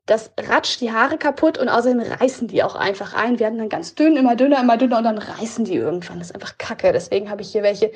Das 0.07 0.31
ratscht 0.39 0.81
die 0.81 0.93
Haare 0.93 1.19
kaputt 1.19 1.59
und 1.59 1.69
außerdem 1.69 2.01
reißen 2.01 2.47
die 2.47 2.63
auch 2.63 2.77
einfach 2.77 3.13
ein. 3.15 3.41
Werden 3.41 3.59
dann 3.59 3.69
ganz 3.69 3.97
dünn, 3.97 4.17
immer 4.17 4.37
dünner, 4.37 4.61
immer 4.61 4.77
dünner 4.77 4.99
und 4.99 5.05
dann 5.05 5.19
reißen 5.19 5.65
die 5.65 5.75
irgendwann. 5.75 6.21
Das 6.21 6.29
ist 6.29 6.35
einfach 6.35 6.59
kacke. 6.59 6.93
Deswegen 6.93 7.29
habe 7.29 7.43
ich 7.43 7.51
hier 7.51 7.65
welche, 7.65 7.91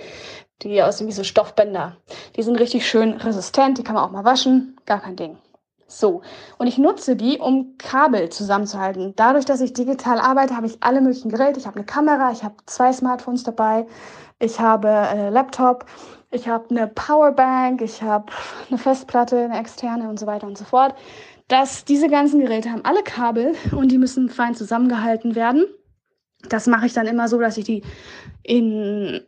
die 0.63 0.83
aussehen 0.83 1.07
wie 1.07 1.13
so 1.13 1.23
Stoffbänder. 1.23 1.97
Die 2.37 2.43
sind 2.43 2.59
richtig 2.59 2.89
schön 2.89 3.13
resistent, 3.13 3.79
die 3.79 3.85
kann 3.85 3.95
man 3.95 4.05
auch 4.05 4.11
mal 4.11 4.25
waschen. 4.25 4.77
Gar 4.87 5.03
kein 5.03 5.15
Ding. 5.15 5.39
So, 5.87 6.23
und 6.59 6.69
ich 6.69 6.79
nutze 6.79 7.17
die, 7.17 7.39
um 7.39 7.75
Kabel 7.77 8.29
zusammenzuhalten. 8.29 9.13
Dadurch, 9.17 9.45
dass 9.45 9.61
ich 9.61 9.73
digital 9.73 10.21
arbeite, 10.21 10.57
habe 10.57 10.67
ich 10.67 10.79
alle 10.81 11.01
möglichen 11.01 11.31
Geräte. 11.31 11.59
Ich 11.59 11.67
habe 11.67 11.77
eine 11.77 11.85
Kamera, 11.85 12.31
ich 12.31 12.45
habe 12.45 12.55
zwei 12.67 12.93
Smartphones 12.93 13.43
dabei, 13.43 13.87
ich 14.39 14.61
habe 14.61 14.89
einen 14.89 15.33
Laptop, 15.33 15.87
ich 16.31 16.49
habe 16.49 16.71
eine 16.71 16.87
Powerbank, 16.87 17.83
ich 17.83 18.03
habe 18.03 18.33
eine 18.69 18.79
Festplatte, 18.79 19.39
eine 19.45 19.59
externe 19.59 20.09
und 20.09 20.19
so 20.19 20.27
weiter 20.27 20.47
und 20.47 20.57
so 20.57 20.65
fort. 20.65 20.95
Dass 21.49 21.85
diese 21.85 22.09
ganzen 22.09 22.41
Geräte 22.41 22.71
haben 22.71 22.85
alle 22.85 23.03
Kabel 23.03 23.55
und 23.73 23.91
die 23.91 23.99
müssen 23.99 24.29
fein 24.29 24.55
zusammengehalten 24.55 25.35
werden. 25.35 25.65
Das 26.49 26.67
mache 26.69 26.87
ich 26.87 26.93
dann 26.93 27.07
immer 27.07 27.29
so, 27.29 27.41
dass 27.41 27.57
ich 27.57 27.65
die 27.65 27.83
in 28.45 29.21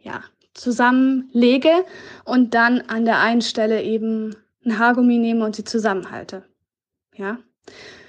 ja, 0.00 0.22
zusammenlege 0.54 1.84
und 2.24 2.54
dann 2.54 2.82
an 2.82 3.04
der 3.04 3.18
einen 3.20 3.42
Stelle 3.42 3.82
eben 3.82 4.36
ein 4.64 4.78
Haargummi 4.78 5.18
nehme 5.18 5.44
und 5.44 5.56
sie 5.56 5.64
zusammenhalte. 5.64 6.44
Ja. 7.16 7.38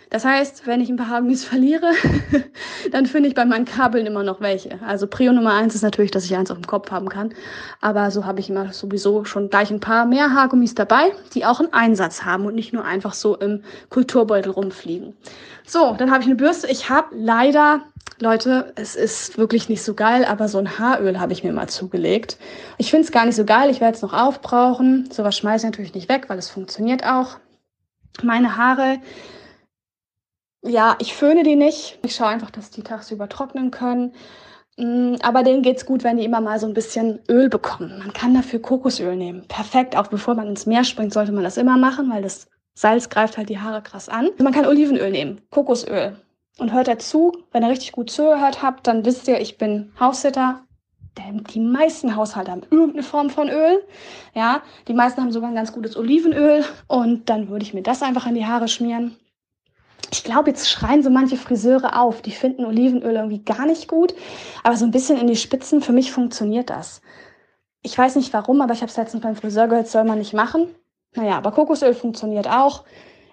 Das 0.09 0.23
heißt, 0.23 0.67
wenn 0.67 0.81
ich 0.81 0.89
ein 0.89 0.97
paar 0.97 1.09
Haargummis 1.09 1.43
verliere, 1.43 1.91
dann 2.91 3.05
finde 3.05 3.29
ich 3.29 3.35
bei 3.35 3.45
meinen 3.45 3.65
Kabeln 3.65 4.05
immer 4.05 4.23
noch 4.23 4.41
welche. 4.41 4.79
Also 4.85 5.07
Prio 5.07 5.33
Nummer 5.33 5.53
eins 5.53 5.75
ist 5.75 5.81
natürlich, 5.81 6.11
dass 6.11 6.25
ich 6.25 6.35
eins 6.35 6.51
auf 6.51 6.57
dem 6.57 6.67
Kopf 6.67 6.91
haben 6.91 7.09
kann. 7.09 7.33
Aber 7.81 8.11
so 8.11 8.25
habe 8.25 8.39
ich 8.39 8.49
immer 8.49 8.71
sowieso 8.71 9.25
schon 9.25 9.49
gleich 9.49 9.71
ein 9.71 9.79
paar 9.79 10.05
mehr 10.05 10.33
Haargummis 10.33 10.75
dabei, 10.75 11.11
die 11.33 11.45
auch 11.45 11.59
einen 11.59 11.73
Einsatz 11.73 12.23
haben 12.23 12.45
und 12.45 12.55
nicht 12.55 12.73
nur 12.73 12.85
einfach 12.85 13.13
so 13.13 13.35
im 13.35 13.63
Kulturbeutel 13.89 14.51
rumfliegen. 14.51 15.15
So, 15.65 15.95
dann 15.97 16.11
habe 16.11 16.21
ich 16.21 16.27
eine 16.27 16.35
Bürste. 16.35 16.67
Ich 16.67 16.89
habe 16.89 17.07
leider, 17.15 17.81
Leute, 18.19 18.73
es 18.75 18.95
ist 18.95 19.37
wirklich 19.37 19.69
nicht 19.69 19.83
so 19.83 19.95
geil, 19.95 20.23
aber 20.25 20.47
so 20.47 20.59
ein 20.59 20.77
Haaröl 20.77 21.19
habe 21.19 21.33
ich 21.33 21.43
mir 21.43 21.51
mal 21.51 21.67
zugelegt. 21.67 22.37
Ich 22.77 22.91
finde 22.91 23.05
es 23.05 23.11
gar 23.11 23.25
nicht 23.25 23.35
so 23.35 23.45
geil. 23.45 23.71
Ich 23.71 23.81
werde 23.81 23.95
es 23.95 24.03
noch 24.03 24.13
aufbrauchen. 24.13 25.09
Sowas 25.11 25.35
schmeiße 25.35 25.65
ich 25.65 25.71
natürlich 25.71 25.95
nicht 25.95 26.09
weg, 26.09 26.25
weil 26.27 26.37
es 26.37 26.49
funktioniert 26.49 27.05
auch. 27.05 27.37
Meine 28.21 28.55
Haare 28.55 28.99
ja, 30.67 30.95
ich 30.99 31.13
föhne 31.13 31.43
die 31.43 31.55
nicht. 31.55 31.99
Ich 32.03 32.15
schaue 32.15 32.27
einfach, 32.27 32.51
dass 32.51 32.71
die 32.71 32.83
tagsüber 32.83 33.29
trocknen 33.29 33.71
können. 33.71 34.13
Mm, 34.77 35.15
aber 35.21 35.43
denen 35.43 35.61
geht's 35.61 35.85
gut, 35.85 36.03
wenn 36.03 36.17
die 36.17 36.25
immer 36.25 36.41
mal 36.41 36.59
so 36.59 36.67
ein 36.67 36.73
bisschen 36.73 37.19
Öl 37.29 37.49
bekommen. 37.49 37.99
Man 37.99 38.13
kann 38.13 38.33
dafür 38.33 38.61
Kokosöl 38.61 39.15
nehmen. 39.15 39.45
Perfekt. 39.47 39.95
Auch 39.95 40.07
bevor 40.07 40.35
man 40.35 40.47
ins 40.47 40.65
Meer 40.65 40.83
springt, 40.83 41.13
sollte 41.13 41.31
man 41.31 41.43
das 41.43 41.57
immer 41.57 41.77
machen, 41.77 42.09
weil 42.11 42.21
das 42.21 42.47
Salz 42.73 43.09
greift 43.09 43.37
halt 43.37 43.49
die 43.49 43.59
Haare 43.59 43.81
krass 43.81 44.09
an. 44.09 44.29
Man 44.37 44.53
kann 44.53 44.65
Olivenöl 44.65 45.11
nehmen, 45.11 45.41
Kokosöl. 45.49 46.17
Und 46.57 46.73
hört 46.73 46.87
dazu, 46.87 47.31
wenn 47.51 47.63
ihr 47.63 47.69
richtig 47.69 47.91
gut 47.91 48.09
zugehört 48.09 48.61
habt, 48.61 48.87
dann 48.87 49.05
wisst 49.05 49.27
ihr, 49.27 49.39
ich 49.39 49.57
bin 49.57 49.91
Haussitter. 49.99 50.61
Denn 51.17 51.45
die 51.53 51.61
meisten 51.61 52.17
Haushalte 52.17 52.51
haben 52.51 52.63
irgendeine 52.69 53.03
Form 53.03 53.29
von 53.29 53.49
Öl. 53.49 53.81
Ja, 54.33 54.61
die 54.89 54.93
meisten 54.93 55.21
haben 55.21 55.31
sogar 55.31 55.49
ein 55.49 55.55
ganz 55.55 55.71
gutes 55.71 55.95
Olivenöl. 55.95 56.65
Und 56.87 57.29
dann 57.29 57.49
würde 57.49 57.63
ich 57.63 57.73
mir 57.73 57.83
das 57.83 58.01
einfach 58.01 58.27
in 58.27 58.35
die 58.35 58.45
Haare 58.45 58.67
schmieren 58.67 59.15
ich 60.11 60.23
glaube, 60.23 60.49
jetzt 60.49 60.69
schreien 60.69 61.03
so 61.03 61.09
manche 61.09 61.37
Friseure 61.37 62.01
auf. 62.01 62.21
Die 62.21 62.31
finden 62.31 62.65
Olivenöl 62.65 63.15
irgendwie 63.15 63.43
gar 63.43 63.65
nicht 63.65 63.87
gut. 63.87 64.13
Aber 64.63 64.77
so 64.77 64.85
ein 64.85 64.91
bisschen 64.91 65.17
in 65.17 65.27
die 65.27 65.35
Spitzen, 65.35 65.81
für 65.81 65.93
mich 65.93 66.11
funktioniert 66.11 66.69
das. 66.69 67.01
Ich 67.81 67.97
weiß 67.97 68.15
nicht 68.15 68.33
warum, 68.33 68.61
aber 68.61 68.73
ich 68.73 68.81
habe 68.81 68.89
es 68.89 68.97
letztens 68.97 69.23
beim 69.23 69.35
Friseur 69.35 69.67
gehört, 69.67 69.87
soll 69.87 70.03
man 70.03 70.19
nicht 70.19 70.33
machen. 70.33 70.73
Naja, 71.15 71.37
aber 71.37 71.51
Kokosöl 71.51 71.93
funktioniert 71.93 72.47
auch. 72.47 72.83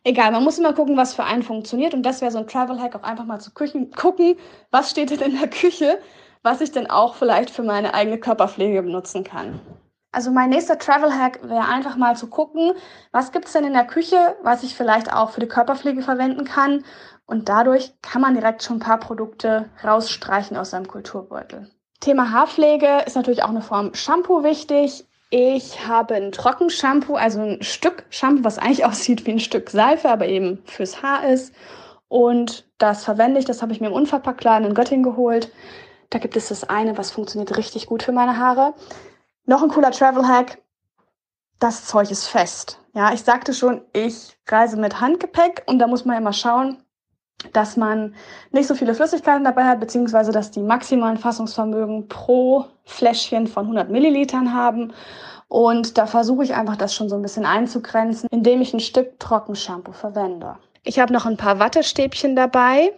Egal, 0.04 0.32
man 0.32 0.42
muss 0.42 0.58
immer 0.58 0.72
gucken, 0.72 0.96
was 0.96 1.14
für 1.14 1.24
einen 1.24 1.42
funktioniert. 1.42 1.94
Und 1.94 2.02
das 2.02 2.20
wäre 2.20 2.32
so 2.32 2.38
ein 2.38 2.48
Travel-Hack, 2.48 2.96
auch 2.96 3.02
einfach 3.02 3.24
mal 3.24 3.40
zu 3.40 3.52
Küchen 3.52 3.90
gucken, 3.92 4.36
was 4.70 4.90
steht 4.90 5.10
denn 5.10 5.20
in 5.20 5.38
der 5.38 5.48
Küche, 5.48 5.98
was 6.42 6.60
ich 6.60 6.72
denn 6.72 6.90
auch 6.90 7.14
vielleicht 7.14 7.50
für 7.50 7.62
meine 7.62 7.94
eigene 7.94 8.18
Körperpflege 8.18 8.82
benutzen 8.82 9.24
kann. 9.24 9.60
Also 10.12 10.30
mein 10.30 10.50
nächster 10.50 10.78
Travel-Hack 10.78 11.40
wäre 11.48 11.66
einfach 11.66 11.96
mal 11.96 12.16
zu 12.16 12.26
gucken, 12.26 12.72
was 13.12 13.32
gibt's 13.32 13.52
denn 13.52 13.64
in 13.64 13.72
der 13.72 13.86
Küche, 13.86 14.36
was 14.42 14.62
ich 14.62 14.76
vielleicht 14.76 15.12
auch 15.12 15.30
für 15.30 15.40
die 15.40 15.48
Körperpflege 15.48 16.02
verwenden 16.02 16.44
kann. 16.44 16.84
Und 17.24 17.48
dadurch 17.48 17.94
kann 18.02 18.20
man 18.20 18.34
direkt 18.34 18.62
schon 18.62 18.76
ein 18.76 18.80
paar 18.80 19.00
Produkte 19.00 19.70
rausstreichen 19.82 20.56
aus 20.56 20.70
seinem 20.70 20.86
Kulturbeutel. 20.86 21.70
Thema 22.00 22.30
Haarpflege 22.30 23.04
ist 23.06 23.16
natürlich 23.16 23.42
auch 23.42 23.48
eine 23.48 23.62
Form 23.62 23.94
Shampoo 23.94 24.44
wichtig. 24.44 25.06
Ich 25.30 25.88
habe 25.88 26.16
ein 26.16 26.30
Trockenshampoo, 26.30 27.14
also 27.14 27.40
ein 27.40 27.62
Stück 27.62 28.04
Shampoo, 28.10 28.44
was 28.44 28.58
eigentlich 28.58 28.84
aussieht 28.84 29.24
wie 29.24 29.32
ein 29.32 29.40
Stück 29.40 29.70
Seife, 29.70 30.10
aber 30.10 30.26
eben 30.26 30.62
fürs 30.66 31.02
Haar 31.02 31.26
ist. 31.26 31.54
Und 32.08 32.66
das 32.76 33.04
verwende 33.04 33.40
ich, 33.40 33.46
das 33.46 33.62
habe 33.62 33.72
ich 33.72 33.80
mir 33.80 33.86
im 33.86 33.94
Unverpacktladen 33.94 34.68
in 34.68 34.74
Göttingen 34.74 35.04
geholt. 35.04 35.50
Da 36.10 36.18
gibt 36.18 36.36
es 36.36 36.48
das 36.48 36.64
eine, 36.64 36.98
was 36.98 37.10
funktioniert 37.10 37.56
richtig 37.56 37.86
gut 37.86 38.02
für 38.02 38.12
meine 38.12 38.36
Haare. 38.36 38.74
Noch 39.46 39.62
ein 39.62 39.68
cooler 39.68 39.90
Travel-Hack. 39.90 40.62
Das 41.58 41.86
Zeug 41.86 42.10
ist 42.10 42.28
fest. 42.28 42.78
Ja, 42.94 43.12
ich 43.12 43.22
sagte 43.22 43.54
schon, 43.54 43.82
ich 43.92 44.36
reise 44.46 44.76
mit 44.76 45.00
Handgepäck 45.00 45.62
und 45.66 45.78
da 45.78 45.86
muss 45.86 46.04
man 46.04 46.16
immer 46.16 46.32
schauen, 46.32 46.82
dass 47.52 47.76
man 47.76 48.14
nicht 48.50 48.68
so 48.68 48.74
viele 48.74 48.94
Flüssigkeiten 48.94 49.44
dabei 49.44 49.64
hat, 49.64 49.80
beziehungsweise 49.80 50.32
dass 50.32 50.50
die 50.50 50.60
maximalen 50.60 51.16
Fassungsvermögen 51.16 52.08
pro 52.08 52.66
Fläschchen 52.84 53.46
von 53.46 53.64
100 53.64 53.90
Millilitern 53.90 54.54
haben. 54.54 54.92
Und 55.48 55.98
da 55.98 56.06
versuche 56.06 56.44
ich 56.44 56.54
einfach 56.54 56.76
das 56.76 56.94
schon 56.94 57.08
so 57.08 57.16
ein 57.16 57.22
bisschen 57.22 57.44
einzugrenzen, 57.44 58.28
indem 58.30 58.60
ich 58.60 58.72
ein 58.72 58.80
Stück 58.80 59.18
Trockenshampoo 59.18 59.92
verwende. 59.92 60.56
Ich 60.84 60.98
habe 60.98 61.12
noch 61.12 61.26
ein 61.26 61.36
paar 61.36 61.58
Wattestäbchen 61.58 62.36
dabei. 62.36 62.92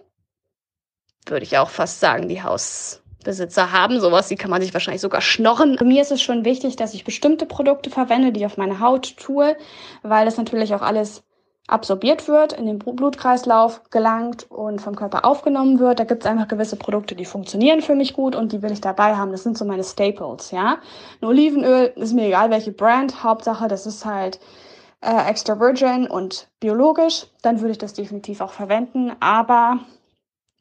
Würde 1.27 1.45
ich 1.45 1.59
auch 1.59 1.71
fast 1.71 2.01
sagen, 2.01 2.29
die 2.29 2.43
Haus 2.43 3.03
Besitzer 3.25 3.73
haben. 3.73 4.01
Sowas, 4.01 4.29
die 4.29 4.37
kann 4.37 4.51
man 4.51 4.63
sich 4.63 4.73
wahrscheinlich 4.73 5.01
sogar 5.01 5.21
schnorren. 5.21 5.77
Mir 5.83 6.03
ist 6.03 6.13
es 6.13 6.23
schon 6.23 6.45
wichtig, 6.45 6.77
dass 6.77 6.95
ich 6.95 7.05
bestimmte 7.05 7.47
Produkte 7.47 7.91
verwende, 7.91 8.31
die 8.31 8.41
ich 8.41 8.47
auf 8.47 8.57
meine 8.57 8.79
Haut 8.79 9.17
tue, 9.17 9.57
weil 10.03 10.25
das 10.25 10.37
natürlich 10.37 10.75
auch 10.75 10.83
alles 10.83 11.25
absorbiert 11.67 12.29
wird, 12.29 12.53
in 12.53 12.67
den 12.67 12.79
Blutkreislauf 12.79 13.83
gelangt 13.91 14.51
und 14.51 14.81
vom 14.83 14.97
Körper 14.97 15.25
aufgenommen 15.25 15.79
wird. 15.79 15.99
Da 15.99 16.05
gibt 16.05 16.25
es 16.25 16.31
einfach 16.31 16.49
gewisse 16.49 16.77
Produkte, 16.77 17.15
die 17.15 17.25
funktionieren 17.25 17.81
für 17.81 17.95
mich 17.95 18.13
gut 18.13 18.37
und 18.37 18.53
die 18.53 18.63
will 18.63 18.73
ich 18.73 18.83
dabei 18.83 19.17
haben. 19.17 19.33
Das 19.33 19.43
sind 19.43 19.57
so 19.57 19.65
meine 19.65 19.85
Staples, 19.85 20.51
ja. 20.51 20.79
Ein 21.21 21.27
Olivenöl 21.27 21.93
ist 21.97 22.13
mir 22.13 22.27
egal, 22.27 22.51
welche 22.51 22.73
Brand. 22.73 23.25
Hauptsache, 23.25 23.67
das 23.67 23.87
ist 23.87 24.05
halt 24.05 24.41
äh, 25.01 25.29
extra 25.29 25.59
virgin 25.59 26.07
und 26.07 26.49
biologisch. 26.61 27.27
Dann 27.41 27.61
würde 27.61 27.73
ich 27.73 27.79
das 27.79 27.95
definitiv 27.95 28.43
auch 28.43 28.53
verwenden. 28.53 29.13
Aber 29.21 29.81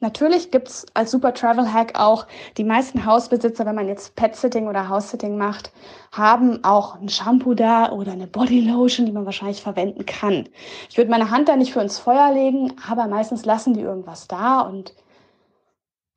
Natürlich 0.04 0.50
gibt's 0.50 0.84
als 0.92 1.12
super 1.12 1.32
Travel-Hack 1.32 1.98
auch 1.98 2.26
die 2.58 2.64
meisten 2.64 3.06
Hausbesitzer, 3.06 3.64
wenn 3.64 3.74
man 3.74 3.88
jetzt 3.88 4.14
Pet-Sitting 4.16 4.68
oder 4.68 4.90
House-Sitting 4.90 5.38
macht, 5.38 5.72
haben 6.12 6.62
auch 6.62 6.96
ein 7.00 7.08
Shampoo 7.08 7.54
da 7.54 7.90
oder 7.90 8.12
eine 8.12 8.26
Bodylotion, 8.26 9.06
die 9.06 9.12
man 9.12 9.24
wahrscheinlich 9.24 9.62
verwenden 9.62 10.04
kann. 10.04 10.46
Ich 10.90 10.98
würde 10.98 11.10
meine 11.10 11.30
Hand 11.30 11.48
da 11.48 11.56
nicht 11.56 11.72
für 11.72 11.80
ins 11.80 11.98
Feuer 11.98 12.30
legen, 12.34 12.74
aber 12.86 13.06
meistens 13.08 13.46
lassen 13.46 13.72
die 13.72 13.80
irgendwas 13.80 14.28
da 14.28 14.60
und 14.60 14.94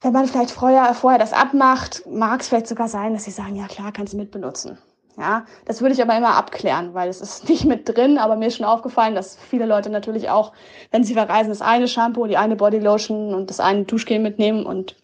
wenn 0.02 0.12
man 0.12 0.28
vielleicht 0.28 0.52
vorher, 0.52 0.94
vorher 0.94 1.18
das 1.18 1.32
abmacht, 1.32 2.06
mag 2.08 2.42
es 2.42 2.50
vielleicht 2.50 2.68
sogar 2.68 2.90
sein, 2.90 3.14
dass 3.14 3.24
sie 3.24 3.32
sagen, 3.32 3.56
ja 3.56 3.68
klar, 3.68 3.94
kannst 3.94 4.12
du 4.12 4.18
mitbenutzen. 4.18 4.78
Ja, 5.20 5.46
das 5.66 5.82
würde 5.82 5.96
ich 5.96 6.02
aber 6.02 6.16
immer 6.16 6.36
abklären, 6.36 6.94
weil 6.94 7.10
es 7.10 7.22
ist 7.22 7.50
nicht 7.50 7.66
mit 7.66 7.90
drin, 7.90 8.18
aber 8.18 8.36
mir 8.36 8.48
ist 8.48 8.58
schon 8.58 8.66
aufgefallen, 8.66 9.16
dass 9.16 9.36
viele 9.36 9.66
Leute 9.66 9.90
natürlich 9.90 10.30
auch, 10.30 10.54
wenn 10.92 11.04
sie 11.04 11.16
verreisen, 11.16 11.50
das 11.50 11.62
eine 11.62 11.88
Shampoo, 11.88 12.28
die 12.28 12.38
eine 12.38 12.56
Bodylotion 12.56 13.34
und 13.34 13.50
das 13.50 13.60
eine 13.60 13.84
Duschgel 13.84 14.20
mitnehmen 14.20 14.66
und 14.66 14.96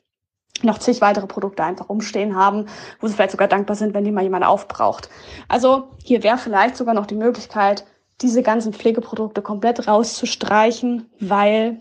noch 0.62 0.78
zig 0.78 1.02
weitere 1.02 1.26
Produkte 1.26 1.64
einfach 1.64 1.90
rumstehen 1.90 2.36
haben, 2.36 2.68
wo 3.00 3.08
sie 3.08 3.14
vielleicht 3.16 3.32
sogar 3.32 3.48
dankbar 3.48 3.76
sind, 3.76 3.94
wenn 3.94 4.06
die 4.06 4.12
mal 4.12 4.24
jemand 4.24 4.46
aufbraucht. 4.46 5.10
Also 5.50 5.90
hier 6.04 6.24
wäre 6.24 6.38
vielleicht 6.38 6.78
sogar 6.78 6.94
noch 6.94 7.08
die 7.08 7.16
Möglichkeit, 7.16 7.86
diese 8.22 8.44
ganzen 8.44 8.72
Pflegeprodukte 8.72 9.42
komplett 9.42 9.88
rauszustreichen, 9.88 11.10
weil 11.20 11.80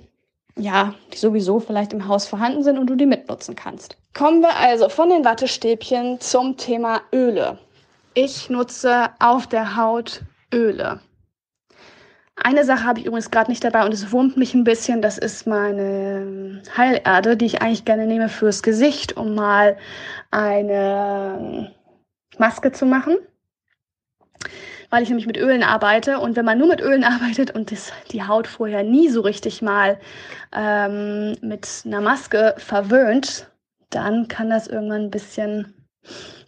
ja, 0.57 0.95
die 1.13 1.19
sowieso 1.19 1.61
vielleicht 1.61 1.93
im 1.93 2.09
Haus 2.09 2.27
vorhanden 2.27 2.63
sind 2.63 2.79
und 2.79 2.89
du 2.89 2.95
die 2.95 3.07
mitnutzen 3.07 3.57
kannst. 3.57 3.97
Kommen 4.15 4.41
wir 4.41 4.57
also 4.57 4.89
von 4.89 5.09
den 5.09 5.25
Wattestäbchen 5.25 6.21
zum 6.21 6.57
Thema 6.57 7.01
Öle. 7.13 7.59
Ich 8.15 8.51
nutze 8.51 9.09
auf 9.21 9.47
der 9.47 9.77
Haut 9.77 10.23
Öle. 10.53 11.01
Eine 12.37 12.65
Sache 12.65 12.85
habe 12.85 13.01
ich 13.01 13.07
übrigens 13.07 13.31
gerade 13.31 13.51
nicht 13.51 13.65
dabei 13.65 13.87
und 13.87 13.95
es 13.95 14.13
wurmt 14.13 14.37
mich 14.37 14.53
ein 14.53 14.65
bisschen. 14.65 15.01
Das 15.01 15.17
ist 15.17 15.47
meine 15.47 16.63
Heilerde, 16.77 17.39
die 17.39 17.47
ich 17.47 17.63
eigentlich 17.63 17.87
gerne 17.87 18.07
nehme 18.07 18.29
fürs 18.29 18.63
Gesicht, 18.63 19.17
um 19.17 19.35
mal 19.35 19.79
eine 20.31 21.73
Maske 22.37 22.73
zu 22.73 22.85
machen. 22.85 23.17
Weil 24.91 25.03
ich 25.03 25.09
nämlich 25.09 25.27
mit 25.27 25.39
Ölen 25.39 25.63
arbeite 25.63 26.19
und 26.19 26.37
wenn 26.37 26.45
man 26.45 26.59
nur 26.59 26.69
mit 26.69 26.83
Ölen 26.83 27.05
arbeitet 27.05 27.53
und 27.55 27.73
das, 27.73 27.93
die 28.11 28.25
Haut 28.25 28.47
vorher 28.47 28.83
nie 28.83 29.09
so 29.09 29.23
richtig 29.23 29.63
mal 29.63 29.99
ähm, 30.55 31.37
mit 31.41 31.67
einer 31.87 32.03
Maske 32.03 32.57
verwöhnt, 32.59 33.51
dann 33.89 34.29
kann 34.29 34.51
das 34.51 34.67
irgendwann 34.67 35.05
ein 35.05 35.11
bisschen 35.11 35.73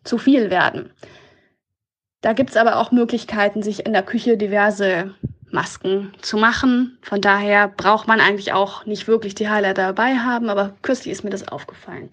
zu 0.02 0.18
viel 0.18 0.50
werden. 0.50 0.90
Da 2.24 2.32
gibt 2.32 2.48
es 2.48 2.56
aber 2.56 2.78
auch 2.78 2.90
Möglichkeiten, 2.90 3.62
sich 3.62 3.84
in 3.84 3.92
der 3.92 4.02
Küche 4.02 4.38
diverse 4.38 5.14
Masken 5.50 6.14
zu 6.22 6.38
machen. 6.38 6.96
Von 7.02 7.20
daher 7.20 7.68
braucht 7.68 8.08
man 8.08 8.18
eigentlich 8.18 8.54
auch 8.54 8.86
nicht 8.86 9.06
wirklich 9.06 9.34
die 9.34 9.50
Highlighter 9.50 9.88
dabei 9.88 10.16
haben, 10.16 10.48
aber 10.48 10.72
kürzlich 10.80 11.12
ist 11.12 11.22
mir 11.22 11.28
das 11.28 11.46
aufgefallen. 11.46 12.10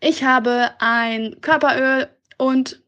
Ich 0.00 0.24
habe 0.24 0.70
ein 0.78 1.36
Körperöl 1.42 2.08
und 2.38 2.80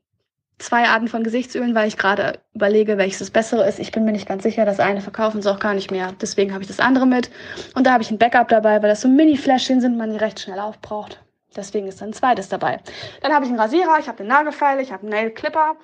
zwei 0.57 0.89
Arten 0.89 1.09
von 1.09 1.23
Gesichtsölen, 1.23 1.75
weil 1.75 1.87
ich 1.87 1.99
gerade 1.99 2.39
überlege, 2.55 2.97
welches 2.97 3.19
das 3.19 3.31
bessere 3.31 3.69
ist. 3.69 3.79
Ich 3.79 3.93
bin 3.93 4.07
mir 4.07 4.13
nicht 4.13 4.27
ganz 4.27 4.43
sicher, 4.43 4.65
das 4.65 4.81
eine 4.81 5.03
verkaufen 5.03 5.43
sie 5.43 5.53
auch 5.53 5.61
gar 5.61 5.75
nicht 5.75 5.91
mehr. 5.91 6.15
Deswegen 6.19 6.55
habe 6.55 6.63
ich 6.63 6.69
das 6.69 6.81
andere 6.81 7.07
mit. 7.07 7.31
Und 7.75 7.87
da 7.87 7.93
habe 7.93 8.03
ich 8.03 8.11
ein 8.11 8.17
Backup 8.17 8.49
dabei, 8.49 8.81
weil 8.81 8.89
das 8.89 9.03
so 9.03 9.09
Mini-Fläschchen 9.09 9.83
sind, 9.83 9.99
man 9.99 10.13
die 10.13 10.17
recht 10.17 10.41
schnell 10.41 10.61
aufbraucht. 10.61 11.21
Deswegen 11.55 11.89
ist 11.89 12.01
dann 12.01 12.09
ein 12.09 12.15
zweites 12.15 12.49
dabei. 12.49 12.81
Dann 13.21 13.35
habe 13.35 13.45
ich 13.45 13.51
einen 13.51 13.61
Rasierer, 13.61 13.99
ich 14.01 14.09
habe 14.09 14.17
den 14.17 14.29
Nagelfeil, 14.29 14.81
ich 14.81 14.93
habe 14.93 15.03
einen 15.03 15.11
Nail 15.11 15.31
Clipper. 15.31 15.77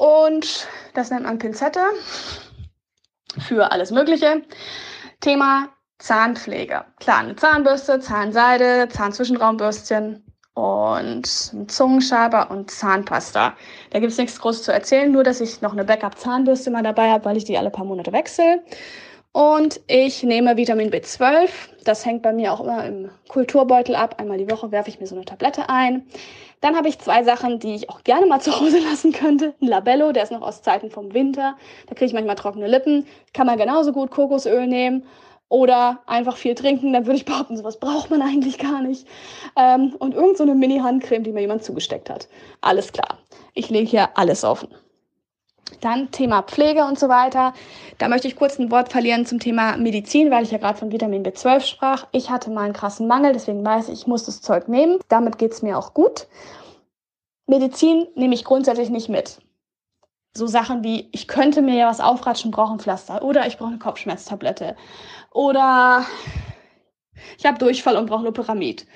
Und 0.00 0.66
das 0.94 1.10
nennt 1.10 1.24
man 1.24 1.38
Pinzette 1.38 1.82
für 3.38 3.70
alles 3.70 3.90
Mögliche. 3.90 4.40
Thema 5.20 5.68
Zahnpflege. 5.98 6.86
Klar, 7.00 7.18
eine 7.18 7.36
Zahnbürste, 7.36 8.00
Zahnseide, 8.00 8.88
Zahnzwischenraumbürstchen 8.88 10.24
und 10.54 11.26
Zungenschaber 11.70 12.50
und 12.50 12.70
Zahnpasta. 12.70 13.54
Da 13.90 13.98
gibt 13.98 14.12
es 14.12 14.16
nichts 14.16 14.40
Großes 14.40 14.62
zu 14.62 14.72
erzählen, 14.72 15.12
nur 15.12 15.22
dass 15.22 15.42
ich 15.42 15.60
noch 15.60 15.72
eine 15.72 15.84
Backup-Zahnbürste 15.84 16.70
mal 16.70 16.82
dabei 16.82 17.10
habe, 17.10 17.26
weil 17.26 17.36
ich 17.36 17.44
die 17.44 17.58
alle 17.58 17.70
paar 17.70 17.84
Monate 17.84 18.10
wechsle. 18.14 18.62
Und 19.32 19.80
ich 19.86 20.24
nehme 20.24 20.56
Vitamin 20.56 20.90
B12. 20.90 21.50
Das 21.84 22.04
hängt 22.04 22.22
bei 22.22 22.32
mir 22.32 22.52
auch 22.52 22.60
immer 22.60 22.84
im 22.84 23.10
Kulturbeutel 23.28 23.94
ab. 23.94 24.16
Einmal 24.18 24.38
die 24.38 24.50
Woche 24.50 24.72
werfe 24.72 24.90
ich 24.90 24.98
mir 24.98 25.06
so 25.06 25.14
eine 25.14 25.24
Tablette 25.24 25.68
ein. 25.68 26.06
Dann 26.60 26.76
habe 26.76 26.88
ich 26.88 26.98
zwei 26.98 27.22
Sachen, 27.22 27.60
die 27.60 27.74
ich 27.74 27.90
auch 27.90 28.02
gerne 28.02 28.26
mal 28.26 28.40
zu 28.40 28.60
Hause 28.60 28.78
lassen 28.90 29.12
könnte. 29.12 29.54
Ein 29.62 29.68
Labello, 29.68 30.10
der 30.10 30.24
ist 30.24 30.32
noch 30.32 30.42
aus 30.42 30.62
Zeiten 30.62 30.90
vom 30.90 31.14
Winter. 31.14 31.56
Da 31.86 31.94
kriege 31.94 32.06
ich 32.06 32.12
manchmal 32.12 32.34
trockene 32.34 32.66
Lippen. 32.66 33.06
Kann 33.32 33.46
man 33.46 33.56
genauso 33.56 33.92
gut 33.92 34.10
Kokosöl 34.10 34.66
nehmen 34.66 35.04
oder 35.48 36.00
einfach 36.06 36.36
viel 36.36 36.56
trinken. 36.56 36.92
Dann 36.92 37.06
würde 37.06 37.16
ich 37.16 37.24
behaupten, 37.24 37.56
sowas 37.56 37.78
braucht 37.78 38.10
man 38.10 38.22
eigentlich 38.22 38.58
gar 38.58 38.82
nicht. 38.82 39.06
Ähm, 39.56 39.94
und 40.00 40.12
irgend 40.12 40.38
so 40.38 40.44
Mini-Handcreme, 40.44 41.22
die 41.22 41.32
mir 41.32 41.42
jemand 41.42 41.62
zugesteckt 41.62 42.10
hat. 42.10 42.28
Alles 42.62 42.92
klar. 42.92 43.18
Ich 43.54 43.70
lege 43.70 43.88
hier 43.88 44.18
alles 44.18 44.42
offen. 44.42 44.68
Dann 45.80 46.10
Thema 46.10 46.42
Pflege 46.42 46.84
und 46.84 46.98
so 46.98 47.08
weiter. 47.08 47.54
Da 47.98 48.08
möchte 48.08 48.28
ich 48.28 48.36
kurz 48.36 48.58
ein 48.58 48.70
Wort 48.70 48.90
verlieren 48.90 49.24
zum 49.24 49.38
Thema 49.38 49.76
Medizin, 49.76 50.30
weil 50.30 50.44
ich 50.44 50.50
ja 50.50 50.58
gerade 50.58 50.78
von 50.78 50.92
Vitamin 50.92 51.22
B12 51.22 51.60
sprach. 51.60 52.06
Ich 52.12 52.30
hatte 52.30 52.50
mal 52.50 52.64
einen 52.64 52.72
krassen 52.72 53.06
Mangel, 53.06 53.32
deswegen 53.32 53.64
weiß 53.64 53.88
ich, 53.88 54.00
ich 54.00 54.06
muss 54.06 54.24
das 54.24 54.42
Zeug 54.42 54.68
nehmen. 54.68 54.98
Damit 55.08 55.38
geht 55.38 55.52
es 55.52 55.62
mir 55.62 55.78
auch 55.78 55.94
gut. 55.94 56.26
Medizin 57.46 58.06
nehme 58.14 58.34
ich 58.34 58.44
grundsätzlich 58.44 58.90
nicht 58.90 59.08
mit. 59.08 59.40
So 60.36 60.46
Sachen 60.46 60.84
wie, 60.84 61.08
ich 61.12 61.26
könnte 61.26 61.62
mir 61.62 61.74
ja 61.74 61.88
was 61.88 62.00
aufratschen, 62.00 62.50
brauche 62.50 62.72
ein 62.72 62.80
Pflaster. 62.80 63.22
Oder 63.22 63.46
ich 63.46 63.58
brauche 63.58 63.70
eine 63.70 63.78
Kopfschmerztablette. 63.78 64.76
Oder 65.32 66.04
ich 67.38 67.46
habe 67.46 67.58
Durchfall 67.58 67.96
und 67.96 68.06
brauche 68.06 68.24
Loperamid 68.24 68.86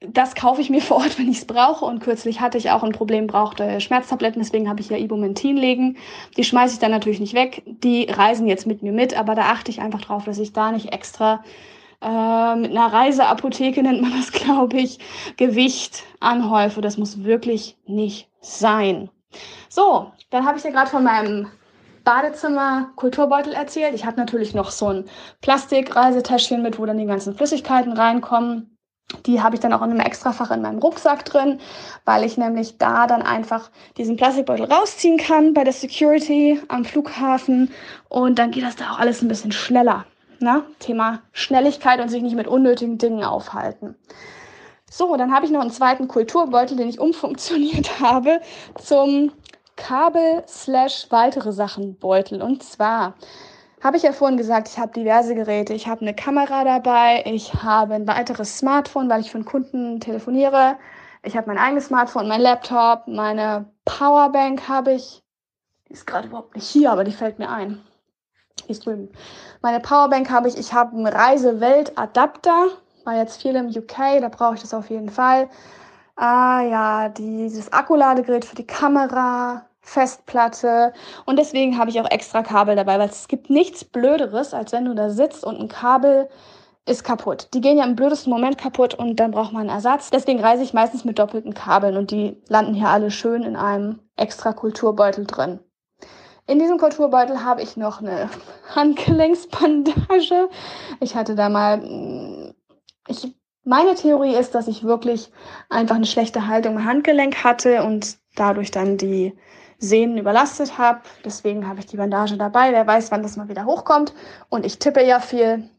das 0.00 0.34
kaufe 0.34 0.60
ich 0.60 0.70
mir 0.70 0.80
vor 0.82 0.98
Ort, 0.98 1.18
wenn 1.18 1.30
ich 1.30 1.38
es 1.38 1.46
brauche. 1.46 1.84
Und 1.84 2.00
kürzlich 2.00 2.40
hatte 2.40 2.58
ich 2.58 2.70
auch 2.70 2.82
ein 2.82 2.92
Problem, 2.92 3.26
brauchte 3.26 3.80
Schmerztabletten, 3.80 4.40
deswegen 4.40 4.68
habe 4.68 4.80
ich 4.80 4.88
ja 4.88 4.96
Ibumentin 4.96 5.56
legen. 5.56 5.96
Die 6.36 6.44
schmeiße 6.44 6.74
ich 6.74 6.80
dann 6.80 6.90
natürlich 6.90 7.20
nicht 7.20 7.34
weg. 7.34 7.62
Die 7.66 8.04
reisen 8.04 8.46
jetzt 8.46 8.66
mit 8.66 8.82
mir 8.82 8.92
mit, 8.92 9.18
aber 9.18 9.34
da 9.34 9.42
achte 9.42 9.70
ich 9.70 9.80
einfach 9.80 10.00
drauf, 10.00 10.24
dass 10.24 10.38
ich 10.38 10.52
da 10.52 10.72
nicht 10.72 10.92
extra 10.92 11.42
äh, 12.00 12.56
mit 12.56 12.70
einer 12.70 12.92
Reiseapotheke, 12.92 13.82
nennt 13.82 14.02
man 14.02 14.12
das, 14.12 14.32
glaube 14.32 14.78
ich, 14.78 14.98
Gewicht 15.36 16.04
anhäufe. 16.20 16.80
Das 16.80 16.96
muss 16.96 17.24
wirklich 17.24 17.76
nicht 17.86 18.28
sein. 18.40 19.10
So, 19.68 20.12
dann 20.30 20.46
habe 20.46 20.58
ich 20.58 20.64
ja 20.64 20.70
gerade 20.70 20.90
von 20.90 21.04
meinem 21.04 21.48
Badezimmer-Kulturbeutel 22.04 23.52
erzählt. 23.52 23.94
Ich 23.94 24.06
habe 24.06 24.16
natürlich 24.16 24.54
noch 24.54 24.70
so 24.70 24.88
ein 24.88 25.04
Plastikreisetäschchen 25.42 26.62
mit, 26.62 26.78
wo 26.78 26.86
dann 26.86 26.96
die 26.96 27.04
ganzen 27.04 27.34
Flüssigkeiten 27.34 27.92
reinkommen. 27.92 28.77
Die 29.26 29.42
habe 29.42 29.54
ich 29.54 29.60
dann 29.60 29.72
auch 29.72 29.82
in 29.82 29.90
einem 29.90 30.00
Extrafach 30.00 30.50
in 30.50 30.60
meinem 30.60 30.80
Rucksack 30.80 31.24
drin, 31.24 31.60
weil 32.04 32.24
ich 32.24 32.36
nämlich 32.36 32.76
da 32.76 33.06
dann 33.06 33.22
einfach 33.22 33.70
diesen 33.96 34.16
Plastikbeutel 34.16 34.66
rausziehen 34.66 35.16
kann 35.16 35.54
bei 35.54 35.64
der 35.64 35.72
Security 35.72 36.60
am 36.68 36.84
Flughafen 36.84 37.72
und 38.08 38.38
dann 38.38 38.50
geht 38.50 38.64
das 38.64 38.76
da 38.76 38.92
auch 38.92 38.98
alles 38.98 39.22
ein 39.22 39.28
bisschen 39.28 39.52
schneller. 39.52 40.04
Ne? 40.40 40.62
Thema 40.78 41.22
Schnelligkeit 41.32 42.00
und 42.00 42.10
sich 42.10 42.22
nicht 42.22 42.36
mit 42.36 42.46
unnötigen 42.46 42.98
Dingen 42.98 43.24
aufhalten. 43.24 43.96
So, 44.90 45.16
dann 45.16 45.34
habe 45.34 45.46
ich 45.46 45.52
noch 45.52 45.60
einen 45.60 45.70
zweiten 45.70 46.06
Kulturbeutel, 46.06 46.76
den 46.76 46.88
ich 46.88 47.00
umfunktioniert 47.00 48.00
habe 48.00 48.40
zum 48.76 49.32
Kabel 49.76 50.42
slash 50.46 51.06
weitere 51.10 51.52
Sachen 51.52 51.98
Beutel. 51.98 52.42
Und 52.42 52.62
zwar 52.62 53.14
habe 53.82 53.96
ich 53.96 54.02
ja 54.02 54.12
vorhin 54.12 54.36
gesagt, 54.36 54.68
ich 54.68 54.78
habe 54.78 54.92
diverse 54.92 55.34
Geräte. 55.34 55.74
Ich 55.74 55.86
habe 55.86 56.00
eine 56.00 56.14
Kamera 56.14 56.64
dabei, 56.64 57.22
ich 57.26 57.54
habe 57.54 57.94
ein 57.94 58.06
weiteres 58.06 58.58
Smartphone, 58.58 59.08
weil 59.08 59.20
ich 59.20 59.30
für 59.30 59.38
einen 59.38 59.44
Kunden 59.44 60.00
telefoniere. 60.00 60.76
Ich 61.22 61.36
habe 61.36 61.48
mein 61.48 61.58
eigenes 61.58 61.86
Smartphone, 61.86 62.28
mein 62.28 62.40
Laptop, 62.40 63.06
meine 63.06 63.66
Powerbank 63.84 64.68
habe 64.68 64.92
ich. 64.92 65.22
Die 65.88 65.92
ist 65.92 66.06
gerade 66.06 66.28
überhaupt 66.28 66.54
nicht 66.54 66.68
hier, 66.68 66.92
aber 66.92 67.04
die 67.04 67.12
fällt 67.12 67.38
mir 67.38 67.50
ein. 67.50 67.80
Die 68.66 68.72
ist 68.72 68.84
drüben. 68.84 69.10
Meine 69.62 69.80
Powerbank 69.80 70.30
habe 70.30 70.48
ich. 70.48 70.58
Ich 70.58 70.72
habe 70.72 70.96
einen 70.96 71.06
Reisewelt-Adapter. 71.06 72.68
War 73.04 73.16
jetzt 73.16 73.40
viel 73.40 73.56
im 73.56 73.68
UK, 73.68 74.20
da 74.20 74.28
brauche 74.28 74.54
ich 74.54 74.60
das 74.60 74.74
auf 74.74 74.90
jeden 74.90 75.08
Fall. 75.08 75.48
Ah 76.16 76.62
ja, 76.62 77.08
dieses 77.08 77.72
Akkuladegerät 77.72 78.44
für 78.44 78.56
die 78.56 78.66
Kamera, 78.66 79.67
Festplatte 79.88 80.92
und 81.24 81.38
deswegen 81.38 81.78
habe 81.78 81.90
ich 81.90 82.00
auch 82.00 82.10
extra 82.10 82.42
Kabel 82.42 82.76
dabei, 82.76 82.98
weil 82.98 83.08
es 83.08 83.26
gibt 83.26 83.48
nichts 83.48 83.84
Blöderes, 83.84 84.52
als 84.52 84.72
wenn 84.72 84.84
du 84.84 84.94
da 84.94 85.08
sitzt 85.08 85.44
und 85.44 85.58
ein 85.58 85.68
Kabel 85.68 86.28
ist 86.84 87.04
kaputt. 87.04 87.48
Die 87.54 87.60
gehen 87.60 87.78
ja 87.78 87.84
im 87.84 87.96
blödesten 87.96 88.30
Moment 88.30 88.58
kaputt 88.58 88.94
und 88.94 89.16
dann 89.16 89.30
braucht 89.30 89.52
man 89.52 89.62
einen 89.62 89.70
Ersatz. 89.70 90.10
Deswegen 90.10 90.40
reise 90.40 90.62
ich 90.62 90.74
meistens 90.74 91.04
mit 91.04 91.18
doppelten 91.18 91.54
Kabeln 91.54 91.96
und 91.96 92.10
die 92.10 92.36
landen 92.48 92.74
hier 92.74 92.88
alle 92.88 93.10
schön 93.10 93.42
in 93.42 93.56
einem 93.56 94.00
extra 94.16 94.52
Kulturbeutel 94.52 95.26
drin. 95.26 95.60
In 96.46 96.58
diesem 96.58 96.78
Kulturbeutel 96.78 97.44
habe 97.44 97.62
ich 97.62 97.76
noch 97.76 98.00
eine 98.00 98.28
Handgelenksbandage. 98.74 100.48
Ich 101.00 101.14
hatte 101.14 101.34
da 101.34 101.48
mal, 101.48 101.78
mm, 101.78 102.54
ich, 103.08 103.34
meine 103.64 103.94
Theorie 103.94 104.34
ist, 104.34 104.54
dass 104.54 104.68
ich 104.68 104.84
wirklich 104.84 105.30
einfach 105.68 105.96
eine 105.96 106.06
schlechte 106.06 106.46
Haltung 106.46 106.76
im 106.76 106.84
Handgelenk 106.84 107.44
hatte 107.44 107.82
und 107.84 108.16
dadurch 108.34 108.70
dann 108.70 108.96
die 108.96 109.36
Sehnen 109.78 110.18
überlastet 110.18 110.76
habe. 110.76 111.00
Deswegen 111.24 111.68
habe 111.68 111.80
ich 111.80 111.86
die 111.86 111.96
Bandage 111.96 112.36
dabei. 112.36 112.72
Wer 112.72 112.86
weiß, 112.86 113.10
wann 113.10 113.22
das 113.22 113.36
mal 113.36 113.48
wieder 113.48 113.64
hochkommt. 113.64 114.12
Und 114.48 114.66
ich 114.66 114.78
tippe 114.78 115.04
ja 115.04 115.20
viel. 115.20 115.70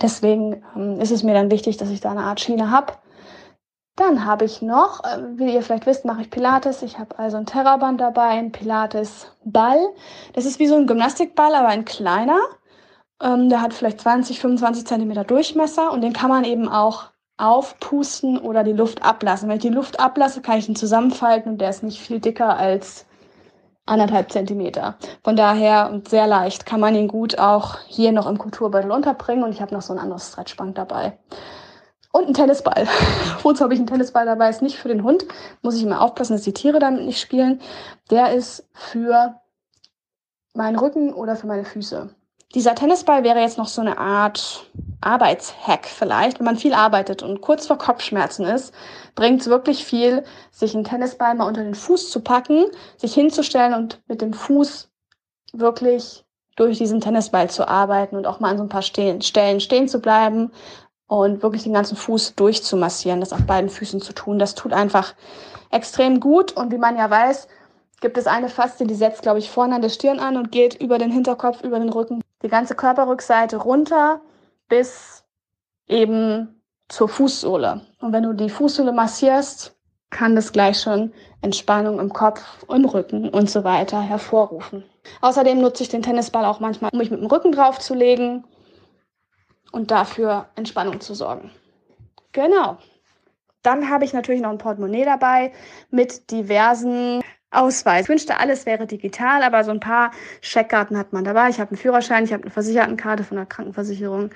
Deswegen 0.00 0.64
ähm, 0.76 1.00
ist 1.00 1.10
es 1.10 1.22
mir 1.22 1.34
dann 1.34 1.50
wichtig, 1.50 1.76
dass 1.76 1.90
ich 1.90 2.00
da 2.00 2.10
eine 2.10 2.22
Art 2.22 2.40
Schiene 2.40 2.70
habe. 2.70 2.94
Dann 3.96 4.24
habe 4.24 4.44
ich 4.44 4.62
noch, 4.62 5.04
äh, 5.04 5.18
wie 5.36 5.54
ihr 5.54 5.62
vielleicht 5.62 5.86
wisst, 5.86 6.04
mache 6.04 6.22
ich 6.22 6.30
Pilates. 6.30 6.82
Ich 6.82 6.98
habe 6.98 7.18
also 7.18 7.36
ein 7.36 7.46
Terraband 7.46 8.00
dabei, 8.00 8.28
ein 8.28 8.50
Pilates-Ball. 8.50 9.80
Das 10.32 10.46
ist 10.46 10.58
wie 10.58 10.66
so 10.66 10.76
ein 10.76 10.86
Gymnastikball, 10.86 11.54
aber 11.54 11.68
ein 11.68 11.84
kleiner. 11.84 12.38
Ähm, 13.22 13.48
der 13.48 13.62
hat 13.62 13.74
vielleicht 13.74 14.00
20, 14.00 14.40
25 14.40 14.86
Zentimeter 14.86 15.24
Durchmesser 15.24 15.92
und 15.92 16.00
den 16.00 16.12
kann 16.12 16.30
man 16.30 16.44
eben 16.44 16.68
auch 16.68 17.10
aufpusten 17.36 18.38
oder 18.38 18.64
die 18.64 18.72
Luft 18.72 19.02
ablassen. 19.02 19.48
Wenn 19.48 19.56
ich 19.56 19.62
die 19.62 19.68
Luft 19.68 20.00
ablasse, 20.00 20.40
kann 20.40 20.58
ich 20.58 20.68
ihn 20.68 20.76
zusammenfalten 20.76 21.52
und 21.52 21.60
der 21.60 21.70
ist 21.70 21.82
nicht 21.82 22.00
viel 22.00 22.20
dicker 22.20 22.56
als 22.56 23.06
anderthalb 23.86 24.32
Zentimeter. 24.32 24.96
Von 25.22 25.36
daher 25.36 25.90
und 25.90 26.08
sehr 26.08 26.26
leicht 26.26 26.66
kann 26.66 26.80
man 26.80 26.94
ihn 26.94 27.08
gut 27.08 27.38
auch 27.38 27.78
hier 27.86 28.12
noch 28.12 28.26
im 28.26 28.38
Kulturbeutel 28.38 28.90
unterbringen 28.90 29.44
und 29.44 29.52
ich 29.52 29.60
habe 29.60 29.74
noch 29.74 29.82
so 29.82 29.92
ein 29.92 29.98
anderes 29.98 30.28
Stretchbank 30.28 30.74
dabei. 30.74 31.18
Und 32.12 32.28
ein 32.28 32.34
Tennisball. 32.34 32.86
Wozu 33.42 33.64
habe 33.64 33.74
ich 33.74 33.80
einen 33.80 33.88
Tennisball 33.88 34.24
dabei? 34.24 34.48
Ist 34.48 34.62
nicht 34.62 34.78
für 34.78 34.88
den 34.88 35.02
Hund. 35.02 35.26
Muss 35.62 35.76
ich 35.76 35.82
immer 35.82 36.00
aufpassen, 36.00 36.34
dass 36.34 36.42
die 36.42 36.54
Tiere 36.54 36.78
damit 36.78 37.04
nicht 37.04 37.20
spielen. 37.20 37.60
Der 38.10 38.32
ist 38.32 38.68
für 38.72 39.40
meinen 40.54 40.78
Rücken 40.78 41.12
oder 41.12 41.34
für 41.34 41.48
meine 41.48 41.64
Füße. 41.64 42.14
Dieser 42.54 42.76
Tennisball 42.76 43.24
wäre 43.24 43.40
jetzt 43.40 43.58
noch 43.58 43.66
so 43.66 43.80
eine 43.80 43.98
Art 43.98 44.70
Arbeitshack 45.00 45.86
vielleicht, 45.86 46.38
wenn 46.38 46.46
man 46.46 46.56
viel 46.56 46.72
arbeitet 46.72 47.22
und 47.22 47.40
kurz 47.40 47.66
vor 47.66 47.78
Kopfschmerzen 47.78 48.46
ist, 48.46 48.72
bringt 49.14 49.42
es 49.42 49.48
wirklich 49.48 49.84
viel, 49.84 50.24
sich 50.50 50.74
einen 50.74 50.84
Tennisball 50.84 51.34
mal 51.34 51.46
unter 51.46 51.62
den 51.62 51.74
Fuß 51.74 52.10
zu 52.10 52.20
packen, 52.20 52.66
sich 52.96 53.12
hinzustellen 53.12 53.74
und 53.74 54.00
mit 54.06 54.22
dem 54.22 54.32
Fuß 54.32 54.88
wirklich 55.52 56.24
durch 56.56 56.78
diesen 56.78 57.00
Tennisball 57.00 57.50
zu 57.50 57.68
arbeiten 57.68 58.16
und 58.16 58.26
auch 58.26 58.40
mal 58.40 58.50
an 58.50 58.58
so 58.58 58.62
ein 58.62 58.68
paar 58.68 58.82
Stellen 58.82 59.20
stehen 59.20 59.88
zu 59.88 60.00
bleiben 60.00 60.52
und 61.06 61.42
wirklich 61.42 61.64
den 61.64 61.74
ganzen 61.74 61.96
Fuß 61.96 62.34
durchzumassieren, 62.36 63.20
das 63.20 63.32
auf 63.32 63.42
beiden 63.42 63.68
Füßen 63.68 64.00
zu 64.00 64.12
tun. 64.12 64.38
Das 64.38 64.54
tut 64.54 64.72
einfach 64.72 65.14
extrem 65.70 66.20
gut 66.20 66.52
und 66.52 66.72
wie 66.72 66.78
man 66.78 66.96
ja 66.96 67.10
weiß, 67.10 67.48
gibt 68.04 68.18
es 68.18 68.26
eine 68.26 68.50
Faszie, 68.50 68.86
die 68.86 68.94
setzt, 68.94 69.22
glaube 69.22 69.38
ich, 69.38 69.50
vorne 69.50 69.76
an 69.76 69.80
der 69.80 69.88
Stirn 69.88 70.18
an 70.18 70.36
und 70.36 70.52
geht 70.52 70.74
über 70.74 70.98
den 70.98 71.10
Hinterkopf, 71.10 71.62
über 71.62 71.78
den 71.78 71.88
Rücken, 71.88 72.20
die 72.42 72.48
ganze 72.48 72.74
Körperrückseite 72.74 73.56
runter 73.56 74.20
bis 74.68 75.24
eben 75.86 76.60
zur 76.90 77.08
Fußsohle. 77.08 77.80
Und 78.02 78.12
wenn 78.12 78.24
du 78.24 78.34
die 78.34 78.50
Fußsohle 78.50 78.92
massierst, 78.92 79.74
kann 80.10 80.36
das 80.36 80.52
gleich 80.52 80.82
schon 80.82 81.14
Entspannung 81.40 81.98
im 81.98 82.12
Kopf, 82.12 82.42
im 82.68 82.84
Rücken 82.84 83.30
und 83.30 83.48
so 83.48 83.64
weiter 83.64 84.02
hervorrufen. 84.02 84.84
Außerdem 85.22 85.62
nutze 85.62 85.82
ich 85.82 85.88
den 85.88 86.02
Tennisball 86.02 86.44
auch 86.44 86.60
manchmal, 86.60 86.90
um 86.92 86.98
mich 86.98 87.10
mit 87.10 87.20
dem 87.20 87.28
Rücken 87.28 87.52
draufzulegen 87.52 88.44
und 89.72 89.90
dafür 89.90 90.44
Entspannung 90.56 91.00
zu 91.00 91.14
sorgen. 91.14 91.50
Genau. 92.32 92.76
Dann 93.62 93.88
habe 93.88 94.04
ich 94.04 94.12
natürlich 94.12 94.42
noch 94.42 94.50
ein 94.50 94.58
Portemonnaie 94.58 95.06
dabei 95.06 95.52
mit 95.90 96.30
diversen 96.30 97.23
Ausweis. 97.54 98.02
Ich 98.02 98.08
wünschte, 98.08 98.38
alles 98.38 98.66
wäre 98.66 98.86
digital, 98.86 99.42
aber 99.42 99.64
so 99.64 99.70
ein 99.70 99.80
paar 99.80 100.10
Scheckkarten 100.40 100.96
hat 100.96 101.12
man 101.12 101.24
dabei. 101.24 101.48
Ich 101.48 101.60
habe 101.60 101.70
einen 101.70 101.78
Führerschein, 101.78 102.24
ich 102.24 102.32
habe 102.32 102.42
eine 102.42 102.50
Versichertenkarte 102.50 103.24
von 103.24 103.36
der 103.36 103.46
Krankenversicherung, 103.46 104.30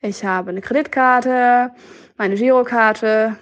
ich 0.00 0.24
habe 0.24 0.50
eine 0.50 0.60
Kreditkarte, 0.60 1.72
meine 2.16 2.34
Girokarte, 2.34 3.36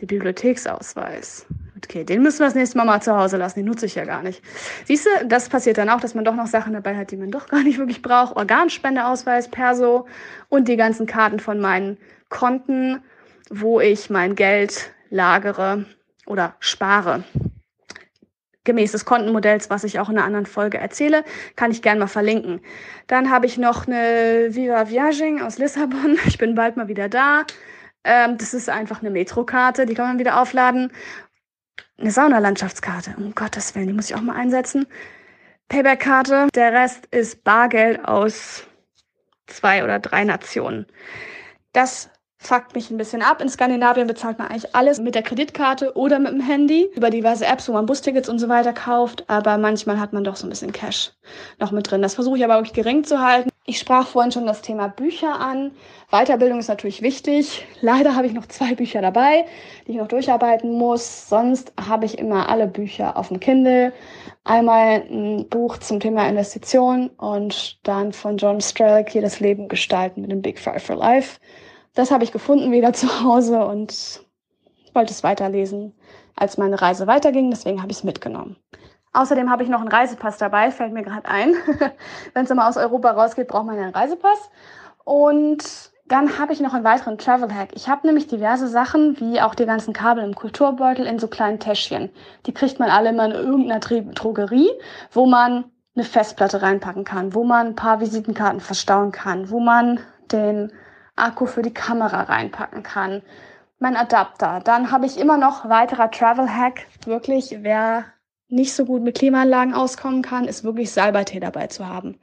die 0.00 0.06
Bibliotheksausweis. 0.06 1.46
Okay, 1.84 2.04
den 2.04 2.22
müssen 2.22 2.38
wir 2.38 2.46
das 2.46 2.54
nächste 2.54 2.78
Mal 2.78 2.84
mal 2.84 3.02
zu 3.02 3.14
Hause 3.14 3.36
lassen, 3.36 3.58
den 3.58 3.66
nutze 3.66 3.86
ich 3.86 3.94
ja 3.94 4.04
gar 4.04 4.22
nicht. 4.22 4.42
Siehst 4.86 5.06
du, 5.06 5.26
das 5.26 5.48
passiert 5.50 5.76
dann 5.76 5.90
auch, 5.90 6.00
dass 6.00 6.14
man 6.14 6.24
doch 6.24 6.34
noch 6.34 6.46
Sachen 6.46 6.72
dabei 6.72 6.96
hat, 6.96 7.10
die 7.10 7.16
man 7.16 7.30
doch 7.30 7.46
gar 7.46 7.62
nicht 7.62 7.78
wirklich 7.78 8.00
braucht. 8.00 8.36
Organspendeausweis, 8.36 9.48
Perso 9.48 10.06
und 10.48 10.68
die 10.68 10.76
ganzen 10.76 11.06
Karten 11.06 11.40
von 11.40 11.60
meinen 11.60 11.98
Konten, 12.30 13.02
wo 13.50 13.80
ich 13.80 14.08
mein 14.08 14.34
Geld 14.34 14.92
lagere 15.10 15.84
oder 16.26 16.54
spare 16.58 17.24
gemäß 18.64 18.92
des 18.92 19.04
Kontenmodells, 19.04 19.70
was 19.70 19.84
ich 19.84 20.00
auch 20.00 20.08
in 20.08 20.16
einer 20.16 20.26
anderen 20.26 20.46
Folge 20.46 20.78
erzähle, 20.78 21.24
kann 21.56 21.70
ich 21.70 21.82
gerne 21.82 22.00
mal 22.00 22.06
verlinken. 22.06 22.60
Dann 23.06 23.30
habe 23.30 23.46
ich 23.46 23.58
noch 23.58 23.86
eine 23.86 24.48
Viva 24.50 24.88
Viaging 24.88 25.40
aus 25.40 25.58
Lissabon. 25.58 26.18
Ich 26.26 26.38
bin 26.38 26.54
bald 26.54 26.76
mal 26.76 26.88
wieder 26.88 27.08
da. 27.08 27.44
Ähm, 28.04 28.38
das 28.38 28.54
ist 28.54 28.68
einfach 28.68 29.00
eine 29.00 29.10
Metrokarte, 29.10 29.86
die 29.86 29.94
kann 29.94 30.06
man 30.06 30.18
wieder 30.18 30.40
aufladen. 30.40 30.92
Eine 31.98 32.10
Saunalandschaftkarte, 32.10 33.14
um 33.16 33.34
Gottes 33.34 33.74
Willen, 33.74 33.86
die 33.86 33.92
muss 33.92 34.10
ich 34.10 34.16
auch 34.16 34.20
mal 34.20 34.36
einsetzen. 34.36 34.86
Payback-Karte. 35.68 36.48
Der 36.54 36.72
Rest 36.72 37.06
ist 37.06 37.44
Bargeld 37.44 38.04
aus 38.04 38.66
zwei 39.46 39.84
oder 39.84 39.98
drei 39.98 40.24
Nationen. 40.24 40.86
Das 41.72 42.10
fuckt 42.46 42.74
mich 42.74 42.90
ein 42.90 42.96
bisschen 42.96 43.22
ab. 43.22 43.40
In 43.40 43.48
Skandinavien 43.48 44.06
bezahlt 44.06 44.38
man 44.38 44.48
eigentlich 44.48 44.74
alles 44.74 45.00
mit 45.00 45.14
der 45.14 45.22
Kreditkarte 45.22 45.96
oder 45.96 46.18
mit 46.18 46.32
dem 46.32 46.40
Handy 46.40 46.90
über 46.94 47.10
diverse 47.10 47.46
Apps, 47.46 47.68
wo 47.68 47.72
man 47.72 47.86
Bustickets 47.86 48.28
und 48.28 48.38
so 48.38 48.48
weiter 48.48 48.72
kauft. 48.72 49.24
Aber 49.28 49.58
manchmal 49.58 49.98
hat 49.98 50.12
man 50.12 50.24
doch 50.24 50.36
so 50.36 50.46
ein 50.46 50.50
bisschen 50.50 50.72
Cash 50.72 51.12
noch 51.58 51.72
mit 51.72 51.90
drin. 51.90 52.02
Das 52.02 52.14
versuche 52.14 52.38
ich 52.38 52.44
aber 52.44 52.56
wirklich 52.56 52.74
gering 52.74 53.04
zu 53.04 53.20
halten. 53.20 53.50
Ich 53.66 53.78
sprach 53.78 54.06
vorhin 54.06 54.30
schon 54.30 54.46
das 54.46 54.60
Thema 54.60 54.88
Bücher 54.88 55.40
an. 55.40 55.70
Weiterbildung 56.10 56.58
ist 56.58 56.68
natürlich 56.68 57.00
wichtig. 57.00 57.66
Leider 57.80 58.14
habe 58.14 58.26
ich 58.26 58.34
noch 58.34 58.46
zwei 58.46 58.74
Bücher 58.74 59.00
dabei, 59.00 59.46
die 59.86 59.92
ich 59.92 59.96
noch 59.96 60.08
durcharbeiten 60.08 60.70
muss. 60.72 61.30
Sonst 61.30 61.72
habe 61.88 62.04
ich 62.04 62.18
immer 62.18 62.50
alle 62.50 62.66
Bücher 62.66 63.16
auf 63.16 63.28
dem 63.28 63.40
Kindle. 63.40 63.92
Einmal 64.44 65.02
ein 65.10 65.48
Buch 65.48 65.78
zum 65.78 65.98
Thema 65.98 66.28
Investition 66.28 67.08
und 67.16 67.78
dann 67.84 68.12
von 68.12 68.36
John 68.36 68.60
Strelick 68.60 69.12
das 69.14 69.40
Leben 69.40 69.68
gestalten 69.68 70.20
mit 70.20 70.30
dem 70.30 70.42
Big 70.42 70.58
Five 70.58 70.82
for 70.82 70.96
Life. 70.96 71.40
Das 71.94 72.10
habe 72.10 72.24
ich 72.24 72.32
gefunden 72.32 72.72
wieder 72.72 72.92
zu 72.94 73.22
Hause 73.22 73.64
und 73.64 74.20
wollte 74.92 75.12
es 75.12 75.24
weiterlesen, 75.24 75.94
als 76.36 76.58
meine 76.58 76.80
Reise 76.80 77.06
weiterging. 77.06 77.50
Deswegen 77.50 77.80
habe 77.80 77.90
ich 77.90 77.98
es 77.98 78.04
mitgenommen. 78.04 78.56
Außerdem 79.12 79.48
habe 79.48 79.62
ich 79.62 79.68
noch 79.68 79.80
einen 79.80 79.88
Reisepass 79.88 80.38
dabei, 80.38 80.72
fällt 80.72 80.92
mir 80.92 81.04
gerade 81.04 81.28
ein. 81.28 81.54
Wenn 82.34 82.44
es 82.44 82.50
immer 82.50 82.68
aus 82.68 82.76
Europa 82.76 83.12
rausgeht, 83.12 83.46
braucht 83.46 83.66
man 83.66 83.78
einen 83.78 83.94
Reisepass. 83.94 84.50
Und 85.04 85.92
dann 86.06 86.38
habe 86.38 86.52
ich 86.52 86.60
noch 86.60 86.74
einen 86.74 86.84
weiteren 86.84 87.16
Travel 87.16 87.54
Hack. 87.54 87.70
Ich 87.74 87.88
habe 87.88 88.06
nämlich 88.06 88.26
diverse 88.26 88.68
Sachen, 88.68 89.18
wie 89.20 89.40
auch 89.40 89.54
die 89.54 89.66
ganzen 89.66 89.94
Kabel 89.94 90.24
im 90.24 90.34
Kulturbeutel 90.34 91.06
in 91.06 91.18
so 91.18 91.28
kleinen 91.28 91.60
Täschchen. 91.60 92.10
Die 92.46 92.52
kriegt 92.52 92.78
man 92.78 92.90
alle 92.90 93.10
immer 93.10 93.26
in 93.26 93.32
irgendeiner 93.32 93.80
Drogerie, 93.80 94.70
wo 95.12 95.26
man 95.26 95.64
eine 95.94 96.04
Festplatte 96.04 96.60
reinpacken 96.60 97.04
kann, 97.04 97.34
wo 97.34 97.44
man 97.44 97.68
ein 97.68 97.76
paar 97.76 98.00
Visitenkarten 98.00 98.60
verstauen 98.60 99.12
kann, 99.12 99.48
wo 99.50 99.60
man 99.60 100.00
den 100.32 100.72
Akku 101.16 101.46
für 101.46 101.62
die 101.62 101.74
Kamera 101.74 102.22
reinpacken 102.22 102.82
kann, 102.82 103.22
mein 103.78 103.96
Adapter. 103.96 104.60
Dann 104.64 104.90
habe 104.90 105.06
ich 105.06 105.18
immer 105.18 105.38
noch 105.38 105.68
weiterer 105.68 106.10
Travel 106.10 106.48
Hack. 106.48 106.86
Wirklich, 107.04 107.58
wer 107.60 108.06
nicht 108.48 108.74
so 108.74 108.84
gut 108.84 109.02
mit 109.02 109.16
Klimaanlagen 109.16 109.74
auskommen 109.74 110.22
kann, 110.22 110.46
ist 110.46 110.64
wirklich 110.64 110.90
Salbeitee 110.92 111.40
dabei 111.40 111.66
zu 111.66 111.88
haben. 111.88 112.18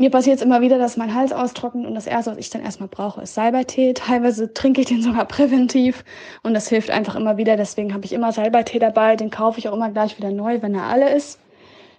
Mir 0.00 0.10
passiert 0.10 0.36
es 0.36 0.42
immer 0.42 0.60
wieder, 0.60 0.78
dass 0.78 0.96
mein 0.96 1.12
Hals 1.12 1.32
austrocknet 1.32 1.84
und 1.84 1.96
das 1.96 2.06
erste, 2.06 2.30
was 2.30 2.38
ich 2.38 2.50
dann 2.50 2.62
erstmal 2.62 2.88
brauche, 2.88 3.22
ist 3.22 3.34
Salbeitee. 3.34 3.94
Teilweise 3.94 4.54
trinke 4.54 4.80
ich 4.80 4.86
den 4.86 5.02
sogar 5.02 5.24
präventiv 5.24 6.04
und 6.44 6.54
das 6.54 6.68
hilft 6.68 6.90
einfach 6.90 7.16
immer 7.16 7.36
wieder. 7.36 7.56
Deswegen 7.56 7.92
habe 7.92 8.04
ich 8.04 8.12
immer 8.12 8.30
Salbeitee 8.32 8.78
dabei. 8.78 9.16
Den 9.16 9.30
kaufe 9.30 9.58
ich 9.58 9.68
auch 9.68 9.74
immer 9.74 9.90
gleich 9.90 10.16
wieder 10.16 10.30
neu, 10.30 10.62
wenn 10.62 10.74
er 10.74 10.84
alle 10.84 11.12
ist. 11.12 11.40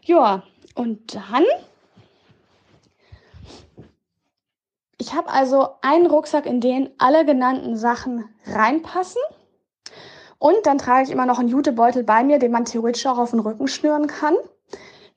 Ja, 0.04 0.44
und 0.76 1.16
dann 1.16 1.44
Ich 5.10 5.16
habe 5.16 5.30
also 5.30 5.70
einen 5.82 6.06
Rucksack, 6.06 6.46
in 6.46 6.62
den 6.62 6.92
alle 7.00 7.26
genannten 7.26 7.76
Sachen 7.76 8.30
reinpassen. 8.46 9.20
Und 10.38 10.68
dann 10.68 10.78
trage 10.78 11.06
ich 11.06 11.10
immer 11.10 11.26
noch 11.26 11.40
einen 11.40 11.50
Jutebeutel 11.50 12.04
bei 12.04 12.24
mir, 12.24 12.38
den 12.38 12.52
man 12.52 12.66
theoretisch 12.66 13.08
auch 13.08 13.18
auf 13.18 13.32
den 13.32 13.40
Rücken 13.40 13.68
schnüren 13.68 14.06
kann, 14.06 14.36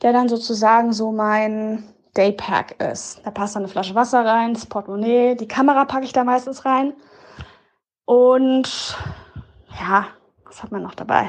der 0.01 0.15
dann 0.15 0.31
sozusagen 0.31 0.95
so 0.95 1.13
mein 1.13 1.85
Daypack 2.15 2.83
ist. 2.83 3.21
Da 3.23 3.31
passt 3.31 3.55
dann 3.55 3.65
eine 3.65 3.71
Flasche 3.71 3.95
Wasser 3.95 4.25
rein, 4.25 4.55
das 4.55 4.65
Portemonnaie, 4.65 5.35
die 5.35 5.47
Kamera 5.47 5.85
packe 5.85 6.07
ich 6.07 6.15
da 6.15 6.25
meistens 6.25 6.65
rein. 6.65 6.95
Und 8.07 8.97
ja, 9.79 10.07
was 10.47 10.63
hat 10.63 10.73
man 10.73 10.83
noch 10.83 10.95
dabei? 10.95 11.29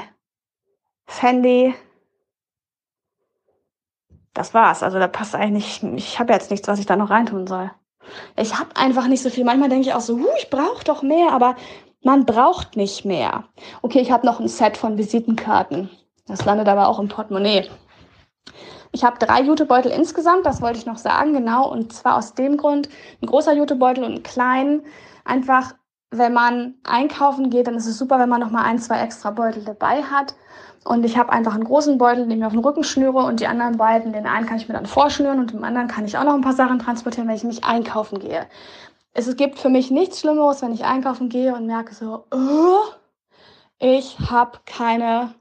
Handy. 1.06 1.74
Das 4.32 4.54
war's. 4.54 4.82
Also 4.82 4.98
da 4.98 5.06
passt 5.06 5.34
eigentlich. 5.34 5.82
Ich 5.82 6.18
habe 6.18 6.32
jetzt 6.32 6.50
nichts, 6.50 6.66
was 6.66 6.78
ich 6.78 6.86
da 6.86 6.96
noch 6.96 7.10
reintun 7.10 7.46
soll. 7.46 7.70
Ich 8.36 8.58
habe 8.58 8.76
einfach 8.76 9.06
nicht 9.06 9.22
so 9.22 9.30
viel. 9.30 9.44
Manchmal 9.44 9.68
denke 9.68 9.88
ich 9.88 9.94
auch 9.94 10.00
so, 10.00 10.18
huh, 10.18 10.34
ich 10.38 10.50
brauche 10.50 10.84
doch 10.84 11.02
mehr, 11.02 11.32
aber 11.32 11.56
man 12.02 12.26
braucht 12.26 12.76
nicht 12.76 13.04
mehr. 13.04 13.44
Okay, 13.82 14.00
ich 14.00 14.10
habe 14.10 14.26
noch 14.26 14.40
ein 14.40 14.48
Set 14.48 14.76
von 14.76 14.98
Visitenkarten. 14.98 15.90
Das 16.26 16.44
landet 16.44 16.68
aber 16.68 16.88
auch 16.88 16.98
im 16.98 17.08
Portemonnaie. 17.08 17.68
Ich 18.92 19.02
habe 19.02 19.18
drei 19.18 19.42
Jutebeutel 19.42 19.90
insgesamt, 19.90 20.46
das 20.46 20.62
wollte 20.62 20.78
ich 20.78 20.86
noch 20.86 20.98
sagen, 20.98 21.32
genau. 21.32 21.68
Und 21.68 21.92
zwar 21.92 22.16
aus 22.16 22.34
dem 22.34 22.56
Grund, 22.56 22.88
ein 23.20 23.26
großer 23.26 23.52
Jutebeutel 23.52 24.04
und 24.04 24.12
ein 24.12 24.22
kleinen. 24.22 24.82
Einfach, 25.24 25.74
wenn 26.18 26.32
man 26.32 26.74
einkaufen 26.84 27.50
geht, 27.50 27.66
dann 27.66 27.76
ist 27.76 27.86
es 27.86 27.98
super, 27.98 28.18
wenn 28.18 28.28
man 28.28 28.40
noch 28.40 28.50
mal 28.50 28.64
ein, 28.64 28.78
zwei 28.78 29.00
extra 29.00 29.30
Beutel 29.30 29.64
dabei 29.64 30.02
hat. 30.02 30.34
Und 30.84 31.04
ich 31.04 31.16
habe 31.16 31.32
einfach 31.32 31.54
einen 31.54 31.64
großen 31.64 31.96
Beutel, 31.96 32.28
den 32.28 32.38
ich 32.38 32.44
auf 32.44 32.52
den 32.52 32.62
Rücken 32.62 32.84
schnüre 32.84 33.24
und 33.24 33.40
die 33.40 33.46
anderen 33.46 33.78
beiden, 33.78 34.12
den 34.12 34.26
einen 34.26 34.46
kann 34.46 34.58
ich 34.58 34.68
mir 34.68 34.74
dann 34.74 34.86
vorschnüren 34.86 35.38
und 35.38 35.52
dem 35.52 35.64
anderen 35.64 35.88
kann 35.88 36.04
ich 36.04 36.18
auch 36.18 36.24
noch 36.24 36.34
ein 36.34 36.42
paar 36.42 36.52
Sachen 36.52 36.78
transportieren, 36.78 37.26
wenn 37.28 37.36
ich 37.36 37.44
mich 37.44 37.64
einkaufen 37.64 38.18
gehe. 38.18 38.46
Es 39.14 39.34
gibt 39.36 39.58
für 39.58 39.70
mich 39.70 39.90
nichts 39.90 40.20
Schlimmeres, 40.20 40.60
wenn 40.60 40.74
ich 40.74 40.84
einkaufen 40.84 41.30
gehe 41.30 41.54
und 41.54 41.66
merke 41.66 41.94
so, 41.94 42.26
oh, 42.30 42.82
ich 43.78 44.18
habe 44.30 44.58
keine 44.66 45.34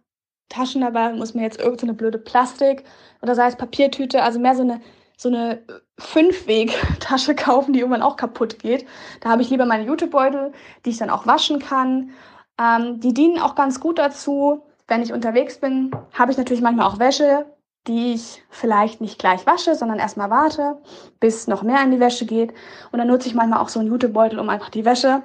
Taschen 0.47 0.81
dabei 0.81 1.09
und 1.09 1.17
muss 1.17 1.33
mir 1.33 1.43
jetzt 1.43 1.59
irgendeine 1.59 1.93
so 1.93 1.97
blöde 1.97 2.19
Plastik 2.19 2.85
oder 3.21 3.35
sei 3.35 3.47
es 3.47 3.55
Papiertüte, 3.57 4.23
also 4.23 4.39
mehr 4.39 4.55
so 4.55 4.61
eine 4.61 4.79
so 5.17 5.29
eine 5.29 5.61
Fünfweg-Tasche 5.99 7.35
kaufen, 7.35 7.73
die 7.73 7.79
irgendwann 7.79 8.01
auch 8.01 8.17
kaputt 8.17 8.59
geht. 8.59 8.85
Da 9.21 9.29
habe 9.29 9.41
ich 9.41 9.49
lieber 9.49 9.65
meine 9.65 9.85
Jutebeutel, 9.85 10.51
die 10.85 10.91
ich 10.91 10.97
dann 10.97 11.09
auch 11.09 11.27
waschen 11.27 11.59
kann. 11.59 12.11
Ähm, 12.59 12.99
die 12.99 13.13
dienen 13.13 13.39
auch 13.39 13.55
ganz 13.55 13.79
gut 13.79 13.99
dazu, 13.99 14.63
wenn 14.87 15.01
ich 15.01 15.13
unterwegs 15.13 15.59
bin, 15.59 15.91
habe 16.13 16.31
ich 16.31 16.37
natürlich 16.37 16.61
manchmal 16.61 16.87
auch 16.87 16.99
Wäsche, 16.99 17.45
die 17.87 18.13
ich 18.13 18.43
vielleicht 18.49 19.01
nicht 19.01 19.19
gleich 19.19 19.45
wasche, 19.45 19.75
sondern 19.75 19.99
erstmal 19.99 20.29
warte, 20.29 20.77
bis 21.19 21.47
noch 21.47 21.63
mehr 21.63 21.81
in 21.83 21.91
die 21.91 21.99
Wäsche 21.99 22.25
geht. 22.25 22.53
Und 22.91 22.99
dann 22.99 23.07
nutze 23.07 23.27
ich 23.27 23.35
manchmal 23.35 23.59
auch 23.59 23.69
so 23.69 23.79
einen 23.79 23.89
Jutebeutel, 23.89 24.39
um 24.39 24.49
einfach 24.49 24.69
die 24.69 24.85
Wäsche 24.85 25.23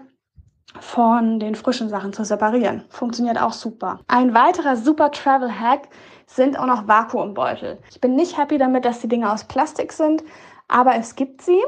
von 0.81 1.41
den 1.41 1.55
frischen 1.55 1.89
Sachen 1.89 2.13
zu 2.13 2.25
separieren. 2.25 2.85
Funktioniert 2.91 3.41
auch 3.41 3.53
super. 3.53 4.01
Ein 4.07 4.35
weiterer 4.35 4.77
super 4.77 5.11
Travel 5.11 5.51
Hack 5.59 5.89
sind 6.29 6.59
auch 6.59 6.67
noch 6.67 6.87
Vakuumbeutel. 6.87 7.79
Ich 7.91 8.01
bin 8.01 8.15
nicht 8.15 8.37
happy 8.37 8.59
damit, 8.59 8.85
dass 8.85 9.01
die 9.01 9.09
Dinge 9.09 9.33
aus 9.33 9.45
Plastik 9.45 9.93
sind, 9.93 10.23
aber 10.69 10.95
es 10.95 11.17
gibt 11.17 11.43
sie. 11.43 11.61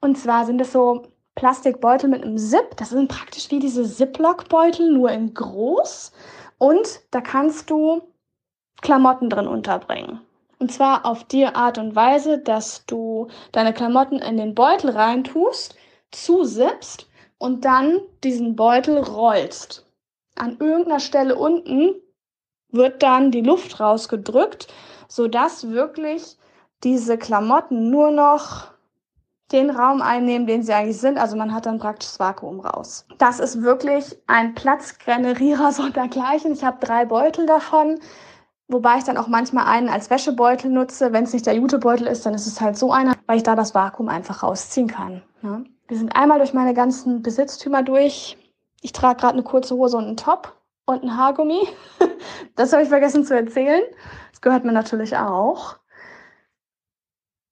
Und 0.00 0.18
zwar 0.18 0.44
sind 0.44 0.60
es 0.60 0.72
so 0.72 1.02
Plastikbeutel 1.34 2.08
mit 2.08 2.22
einem 2.22 2.36
Zip. 2.36 2.76
Das 2.76 2.90
sind 2.90 3.08
praktisch 3.08 3.50
wie 3.50 3.58
diese 3.58 3.84
Ziploc-Beutel, 3.84 4.92
nur 4.92 5.10
in 5.10 5.32
groß. 5.32 6.12
Und 6.58 7.00
da 7.10 7.20
kannst 7.20 7.70
du 7.70 8.02
Klamotten 8.82 9.30
drin 9.30 9.46
unterbringen. 9.46 10.20
Und 10.58 10.70
zwar 10.70 11.06
auf 11.06 11.24
die 11.24 11.46
Art 11.46 11.78
und 11.78 11.96
Weise, 11.96 12.38
dass 12.38 12.86
du 12.86 13.28
deine 13.50 13.72
Klamotten 13.72 14.18
in 14.18 14.36
den 14.36 14.54
Beutel 14.54 14.90
reintust, 14.90 15.74
zusippst 16.12 17.08
und 17.38 17.64
dann 17.64 17.98
diesen 18.22 18.54
Beutel 18.54 18.98
rollst. 18.98 19.86
An 20.36 20.58
irgendeiner 20.60 21.00
Stelle 21.00 21.34
unten 21.34 21.94
wird 22.72 23.02
dann 23.02 23.30
die 23.30 23.42
Luft 23.42 23.78
rausgedrückt, 23.78 24.72
sodass 25.08 25.70
wirklich 25.70 26.36
diese 26.82 27.18
Klamotten 27.18 27.90
nur 27.90 28.10
noch 28.10 28.72
den 29.52 29.70
Raum 29.70 30.00
einnehmen, 30.00 30.46
den 30.46 30.62
sie 30.62 30.72
eigentlich 30.72 30.98
sind. 30.98 31.18
Also 31.18 31.36
man 31.36 31.54
hat 31.54 31.66
dann 31.66 31.78
praktisch 31.78 32.08
das 32.08 32.20
Vakuum 32.20 32.60
raus. 32.60 33.06
Das 33.18 33.38
ist 33.38 33.62
wirklich 33.62 34.16
ein 34.26 34.54
Platzgenerierer 34.54 35.72
sondergleichen. 35.72 36.52
Ich 36.52 36.64
habe 36.64 36.84
drei 36.84 37.04
Beutel 37.04 37.46
davon, 37.46 38.00
wobei 38.68 38.96
ich 38.98 39.04
dann 39.04 39.18
auch 39.18 39.28
manchmal 39.28 39.66
einen 39.66 39.90
als 39.90 40.10
Wäschebeutel 40.10 40.70
nutze. 40.70 41.12
Wenn 41.12 41.24
es 41.24 41.32
nicht 41.32 41.46
der 41.46 41.54
Jutebeutel 41.54 42.06
ist, 42.06 42.24
dann 42.24 42.34
ist 42.34 42.46
es 42.46 42.60
halt 42.60 42.78
so 42.78 42.92
einer, 42.92 43.14
weil 43.26 43.36
ich 43.36 43.42
da 43.42 43.54
das 43.54 43.74
Vakuum 43.74 44.08
einfach 44.08 44.42
rausziehen 44.42 44.88
kann. 44.88 45.22
Ne? 45.42 45.64
Wir 45.88 45.98
sind 45.98 46.16
einmal 46.16 46.38
durch 46.38 46.54
meine 46.54 46.72
ganzen 46.72 47.22
Besitztümer 47.22 47.82
durch. 47.82 48.38
Ich 48.80 48.92
trage 48.92 49.20
gerade 49.20 49.34
eine 49.34 49.42
kurze 49.42 49.76
Hose 49.76 49.98
und 49.98 50.04
einen 50.06 50.16
Top 50.16 50.56
und 50.92 51.02
ein 51.02 51.16
Haargummi. 51.16 51.66
Das 52.54 52.72
habe 52.72 52.82
ich 52.82 52.88
vergessen 52.88 53.24
zu 53.24 53.34
erzählen. 53.34 53.82
Das 54.30 54.42
gehört 54.42 54.64
mir 54.64 54.72
natürlich 54.72 55.16
auch. 55.16 55.78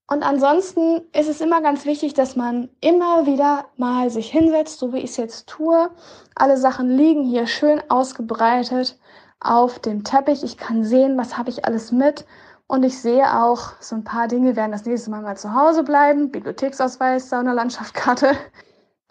Und 0.07 0.23
ansonsten 0.25 1.03
ist 1.17 1.29
es 1.29 1.41
immer 1.41 1.63
ganz 1.63 1.87
wichtig, 1.87 2.15
dass 2.15 2.35
man 2.35 2.69
immer 2.81 3.27
wieder 3.27 3.67
mal 3.77 4.11
sich 4.11 4.31
hinsetzt, 4.31 4.79
so 4.79 4.93
wie 4.93 4.99
ich 4.99 5.11
es 5.11 5.17
jetzt 5.17 5.49
tue. 5.49 5.89
Alle 6.35 6.57
Sachen 6.57 6.91
liegen 6.91 7.25
hier 7.25 7.47
schön 7.47 7.81
ausgebreitet 7.89 8.99
auf 9.39 9.79
dem 9.79 10.03
Teppich. 10.03 10.43
Ich 10.43 10.59
kann 10.59 10.85
sehen, 10.85 11.17
was 11.17 11.39
habe 11.39 11.51
ich 11.51 11.65
alles 11.65 11.93
mit. 11.93 12.27
Und 12.67 12.83
ich 12.83 13.01
sehe 13.01 13.41
auch, 13.41 13.73
so 13.81 13.95
ein 13.97 14.05
paar 14.05 14.29
Dinge 14.29 14.57
werden 14.57 14.73
das 14.73 14.85
nächste 14.85 15.11
Mal 15.11 15.23
mal 15.23 15.37
zu 15.37 15.55
Hause 15.55 15.85
bleiben. 15.85 16.31
Bibliotheksausweis, 16.31 17.31
Saunalandschaftkarte. 17.31 18.37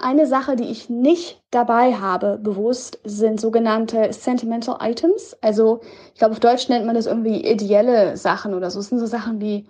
Eine 0.01 0.27
Sache, 0.27 0.55
die 0.55 0.71
ich 0.71 0.89
nicht 0.89 1.41
dabei 1.51 1.93
habe, 1.93 2.39
bewusst, 2.41 2.99
sind 3.03 3.41
sogenannte 3.41 4.13
Sentimental 4.13 4.77
Items. 4.81 5.35
Also, 5.41 5.81
ich 6.13 6.19
glaube, 6.19 6.31
auf 6.31 6.39
Deutsch 6.39 6.69
nennt 6.69 6.85
man 6.85 6.95
das 6.95 7.05
irgendwie 7.05 7.45
ideelle 7.45 8.15
Sachen 8.15 8.53
oder 8.53 8.71
so. 8.71 8.79
Es 8.79 8.88
sind 8.88 8.99
so 8.99 9.05
Sachen 9.07 9.41
wie 9.41 9.67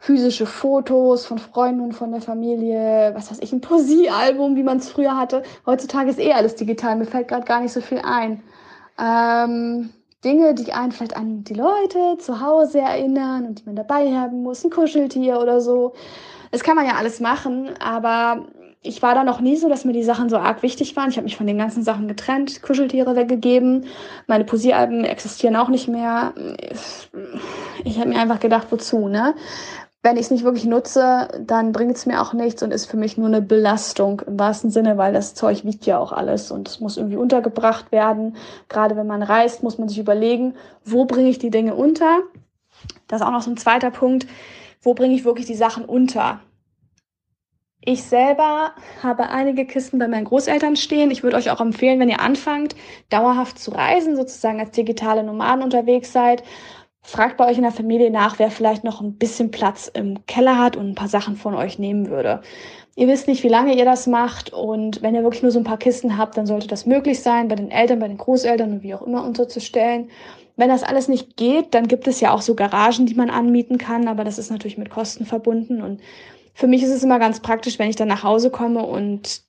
physische 0.00 0.46
Fotos 0.46 1.26
von 1.26 1.38
Freunden 1.38 1.80
und 1.80 1.92
von 1.92 2.10
der 2.10 2.20
Familie, 2.20 3.12
was 3.14 3.30
weiß 3.30 3.38
ich, 3.40 3.52
ein 3.52 3.60
Poesiealbum, 3.60 4.56
wie 4.56 4.64
man 4.64 4.78
es 4.78 4.90
früher 4.90 5.16
hatte. 5.16 5.44
Heutzutage 5.64 6.10
ist 6.10 6.18
eh 6.18 6.32
alles 6.32 6.56
digital, 6.56 6.96
mir 6.96 7.06
fällt 7.06 7.28
gerade 7.28 7.44
gar 7.44 7.60
nicht 7.60 7.72
so 7.72 7.80
viel 7.80 8.00
ein. 8.02 8.42
Ähm, 9.00 9.90
Dinge, 10.24 10.54
die 10.54 10.72
einen 10.72 10.90
vielleicht 10.90 11.16
an 11.16 11.44
die 11.44 11.54
Leute 11.54 12.18
zu 12.18 12.40
Hause 12.40 12.80
erinnern 12.80 13.46
und 13.46 13.60
die 13.60 13.64
man 13.64 13.76
dabei 13.76 14.12
haben 14.12 14.42
muss, 14.42 14.64
ein 14.64 14.70
Kuscheltier 14.70 15.40
oder 15.40 15.60
so. 15.60 15.92
Das 16.50 16.64
kann 16.64 16.74
man 16.74 16.86
ja 16.86 16.94
alles 16.94 17.20
machen, 17.20 17.70
aber 17.78 18.46
ich 18.80 19.02
war 19.02 19.14
da 19.14 19.24
noch 19.24 19.40
nie 19.40 19.56
so, 19.56 19.68
dass 19.68 19.84
mir 19.84 19.92
die 19.92 20.04
Sachen 20.04 20.28
so 20.28 20.36
arg 20.36 20.62
wichtig 20.62 20.96
waren. 20.96 21.10
Ich 21.10 21.16
habe 21.16 21.24
mich 21.24 21.36
von 21.36 21.46
den 21.46 21.58
ganzen 21.58 21.82
Sachen 21.82 22.08
getrennt, 22.08 22.62
Kuscheltiere 22.62 23.16
weggegeben. 23.16 23.86
Meine 24.26 24.44
Posieralben 24.44 25.04
existieren 25.04 25.56
auch 25.56 25.68
nicht 25.68 25.88
mehr. 25.88 26.32
Ich 27.84 27.98
habe 27.98 28.08
mir 28.08 28.18
einfach 28.18 28.40
gedacht, 28.40 28.68
wozu, 28.70 29.08
ne? 29.08 29.34
wenn 30.02 30.16
ich 30.16 30.26
es 30.26 30.30
nicht 30.30 30.44
wirklich 30.44 30.64
nutze, 30.64 31.28
dann 31.40 31.72
bringt 31.72 31.96
es 31.96 32.06
mir 32.06 32.22
auch 32.22 32.32
nichts 32.32 32.62
und 32.62 32.72
ist 32.72 32.86
für 32.86 32.96
mich 32.96 33.18
nur 33.18 33.26
eine 33.26 33.42
Belastung 33.42 34.22
im 34.26 34.38
wahrsten 34.38 34.70
Sinne, 34.70 34.96
weil 34.96 35.12
das 35.12 35.34
Zeug 35.34 35.64
wiegt 35.64 35.86
ja 35.86 35.98
auch 35.98 36.12
alles 36.12 36.50
und 36.50 36.68
es 36.68 36.80
muss 36.80 36.96
irgendwie 36.96 37.16
untergebracht 37.16 37.90
werden. 37.90 38.36
Gerade 38.68 38.96
wenn 38.96 39.08
man 39.08 39.22
reist, 39.22 39.62
muss 39.62 39.76
man 39.76 39.88
sich 39.88 39.98
überlegen, 39.98 40.54
wo 40.84 41.04
bringe 41.04 41.28
ich 41.28 41.38
die 41.38 41.50
Dinge 41.50 41.74
unter. 41.74 42.20
Das 43.08 43.20
ist 43.20 43.26
auch 43.26 43.32
noch 43.32 43.42
so 43.42 43.50
ein 43.50 43.56
zweiter 43.56 43.90
Punkt. 43.90 44.26
Wo 44.80 44.94
bringe 44.94 45.14
ich 45.14 45.24
wirklich 45.24 45.46
die 45.46 45.56
Sachen 45.56 45.84
unter? 45.84 46.40
Ich 47.90 48.02
selber 48.02 48.72
habe 49.02 49.30
einige 49.30 49.64
Kisten 49.64 49.98
bei 49.98 50.08
meinen 50.08 50.26
Großeltern 50.26 50.76
stehen. 50.76 51.10
Ich 51.10 51.22
würde 51.22 51.38
euch 51.38 51.50
auch 51.50 51.62
empfehlen, 51.62 51.98
wenn 51.98 52.10
ihr 52.10 52.20
anfangt, 52.20 52.76
dauerhaft 53.08 53.58
zu 53.58 53.70
reisen, 53.70 54.14
sozusagen 54.14 54.60
als 54.60 54.72
digitale 54.72 55.24
Nomaden 55.24 55.62
unterwegs 55.62 56.12
seid, 56.12 56.42
Fragt 57.00 57.38
bei 57.38 57.48
euch 57.48 57.56
in 57.56 57.62
der 57.62 57.72
Familie 57.72 58.10
nach, 58.10 58.38
wer 58.38 58.50
vielleicht 58.50 58.84
noch 58.84 59.00
ein 59.00 59.14
bisschen 59.14 59.50
Platz 59.50 59.90
im 59.92 60.26
Keller 60.26 60.58
hat 60.58 60.76
und 60.76 60.90
ein 60.90 60.94
paar 60.94 61.08
Sachen 61.08 61.36
von 61.36 61.54
euch 61.54 61.78
nehmen 61.78 62.10
würde. 62.10 62.42
Ihr 62.96 63.08
wisst 63.08 63.28
nicht, 63.28 63.42
wie 63.44 63.48
lange 63.48 63.74
ihr 63.74 63.86
das 63.86 64.06
macht 64.06 64.52
und 64.52 65.00
wenn 65.00 65.14
ihr 65.14 65.22
wirklich 65.22 65.42
nur 65.42 65.50
so 65.50 65.58
ein 65.58 65.64
paar 65.64 65.78
Kisten 65.78 66.18
habt, 66.18 66.36
dann 66.36 66.44
sollte 66.44 66.66
das 66.66 66.84
möglich 66.84 67.22
sein, 67.22 67.48
bei 67.48 67.54
den 67.54 67.70
Eltern, 67.70 68.00
bei 68.00 68.08
den 68.08 68.18
Großeltern 68.18 68.72
und 68.72 68.82
wie 68.82 68.94
auch 68.94 69.00
immer 69.00 69.24
unterzustellen. 69.24 70.10
Wenn 70.56 70.68
das 70.68 70.82
alles 70.82 71.08
nicht 71.08 71.38
geht, 71.38 71.72
dann 71.72 71.88
gibt 71.88 72.08
es 72.08 72.20
ja 72.20 72.34
auch 72.34 72.42
so 72.42 72.54
Garagen, 72.54 73.06
die 73.06 73.14
man 73.14 73.30
anmieten 73.30 73.78
kann, 73.78 74.06
aber 74.06 74.24
das 74.24 74.36
ist 74.36 74.50
natürlich 74.50 74.76
mit 74.76 74.90
Kosten 74.90 75.24
verbunden 75.24 75.80
und 75.80 76.02
für 76.58 76.66
mich 76.66 76.82
ist 76.82 76.90
es 76.90 77.04
immer 77.04 77.20
ganz 77.20 77.38
praktisch, 77.38 77.78
wenn 77.78 77.88
ich 77.88 77.94
dann 77.94 78.08
nach 78.08 78.24
Hause 78.24 78.50
komme 78.50 78.82
und 78.84 79.42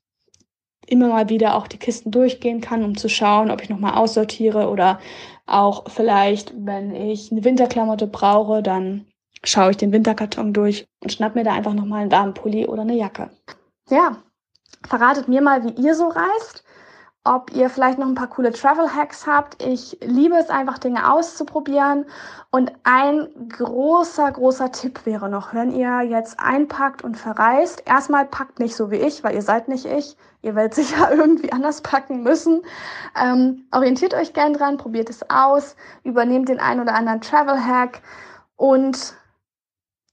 immer 0.86 1.08
mal 1.08 1.28
wieder 1.28 1.56
auch 1.56 1.65
die 1.65 1.80
Kisten 1.80 2.12
durchgehen 2.12 2.62
kann, 2.62 2.84
um 2.84 2.95
zu 2.95 3.10
schauen, 3.10 3.50
ob 3.50 3.63
ich 3.63 3.69
nochmal 3.69 3.95
aussortiere 3.95 4.69
oder 4.69 5.00
auch 5.48 5.89
vielleicht, 5.89 6.54
wenn 6.56 6.93
ich 6.93 7.32
eine 7.32 7.43
Winterklamotte 7.43 8.06
brauche, 8.06 8.62
dann 8.62 9.08
schaue 9.43 9.72
ich 9.72 9.78
den 9.78 9.91
Winterkarton 9.91 10.54
durch 10.54 10.86
und 11.02 11.12
schnapp 11.12 11.34
mir 11.34 11.43
da 11.43 11.54
einfach 11.54 11.74
nochmal 11.74 12.04
einen 12.04 12.12
warmen 12.12 12.36
Pulli 12.36 12.67
oder 12.67 12.84
eine 12.84 12.95
Jacke. 12.95 13.32
Ja, 13.89 14.17
verratet 14.88 15.28
mir 15.28 15.41
mal, 15.41 15.63
wie 15.63 15.82
ihr 15.82 15.95
so 15.95 16.10
reist, 16.10 16.63
ob 17.29 17.51
ihr 17.55 17.69
vielleicht 17.69 17.99
noch 17.99 18.07
ein 18.07 18.15
paar 18.15 18.25
coole 18.25 18.51
Travel 18.51 18.91
Hacks 18.91 19.27
habt. 19.27 19.61
Ich 19.61 19.99
liebe 20.01 20.35
es 20.35 20.49
einfach, 20.49 20.79
Dinge 20.79 21.13
auszuprobieren. 21.13 22.05
Und 22.49 22.71
ein 22.83 23.27
großer, 23.55 24.31
großer 24.31 24.71
Tipp 24.71 25.05
wäre 25.05 25.29
noch, 25.29 25.53
wenn 25.53 25.71
ihr 25.71 26.01
jetzt 26.01 26.39
einpackt 26.39 27.03
und 27.03 27.17
verreist, 27.17 27.83
erstmal 27.85 28.25
packt 28.25 28.57
nicht 28.57 28.75
so 28.75 28.89
wie 28.89 28.95
ich, 28.95 29.23
weil 29.23 29.35
ihr 29.35 29.43
seid 29.43 29.67
nicht 29.67 29.85
ich. 29.85 30.17
Ihr 30.41 30.55
werdet 30.55 30.73
sicher 30.73 31.11
irgendwie 31.11 31.51
anders 31.51 31.81
packen 31.81 32.23
müssen. 32.23 32.63
Ähm, 33.15 33.67
orientiert 33.71 34.15
euch 34.15 34.33
gern 34.33 34.53
dran, 34.53 34.77
probiert 34.77 35.11
es 35.11 35.29
aus, 35.29 35.75
übernehmt 36.03 36.49
den 36.49 36.59
einen 36.59 36.81
oder 36.81 36.95
anderen 36.95 37.21
Travel 37.21 37.63
Hack 37.63 38.01
und 38.55 39.13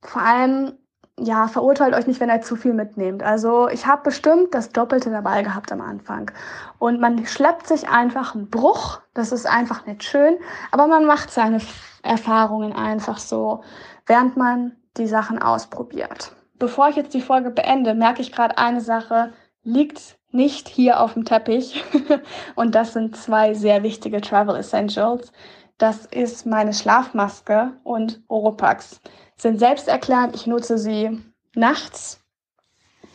vor 0.03 0.21
allem, 0.21 0.75
ja, 1.19 1.49
verurteilt 1.49 1.95
euch 1.95 2.07
nicht, 2.07 2.21
wenn 2.21 2.29
ihr 2.29 2.43
zu 2.43 2.57
viel 2.57 2.75
mitnehmt. 2.75 3.23
Also 3.23 3.69
ich 3.69 3.87
habe 3.87 4.03
bestimmt 4.03 4.55
das 4.55 4.71
Doppelte 4.71 5.11
dabei 5.11 5.43
gehabt 5.43 5.73
am 5.73 5.81
Anfang. 5.81 6.31
Und 6.79 7.01
man 7.01 7.25
schleppt 7.27 7.67
sich 7.67 7.89
einfach 7.89 8.35
einen 8.35 8.51
Bruch. 8.51 9.01
Das 9.15 9.33
ist 9.33 9.47
einfach 9.47 9.87
nicht 9.87 10.05
schön. 10.05 10.37
Aber 10.71 10.87
man 10.87 11.07
macht 11.07 11.31
seine 11.31 11.61
Erfahrungen 12.03 12.73
einfach 12.73 13.19
so, 13.19 13.63
während 14.07 14.37
man 14.37 14.77
die 14.99 15.07
Sachen 15.07 15.41
ausprobiert. 15.41 16.33
Bevor 16.59 16.89
ich 16.89 16.97
jetzt 16.97 17.15
die 17.15 17.23
Folge 17.23 17.51
beende, 17.51 17.95
merke 17.95 18.21
ich 18.21 18.33
gerade 18.33 18.59
eine 18.59 18.81
Sache, 18.81 19.33
liegt 19.63 20.19
nicht 20.31 20.69
hier 20.69 21.01
auf 21.01 21.15
dem 21.15 21.25
Teppich. 21.25 21.83
Und 22.57 22.75
das 22.75 22.93
sind 22.93 23.17
zwei 23.17 23.55
sehr 23.55 23.83
wichtige 23.83 24.21
Travel 24.21 24.57
Essentials. 24.57 25.33
Das 25.79 26.07
ist 26.07 26.47
meine 26.47 26.73
Schlafmaske 26.73 27.73
und 27.85 28.23
Oropax 28.29 29.03
sind 29.39 29.59
selbsterklärend. 29.59 30.35
Ich 30.35 30.47
nutze 30.47 30.79
sie 30.79 31.21
nachts. 31.55 32.21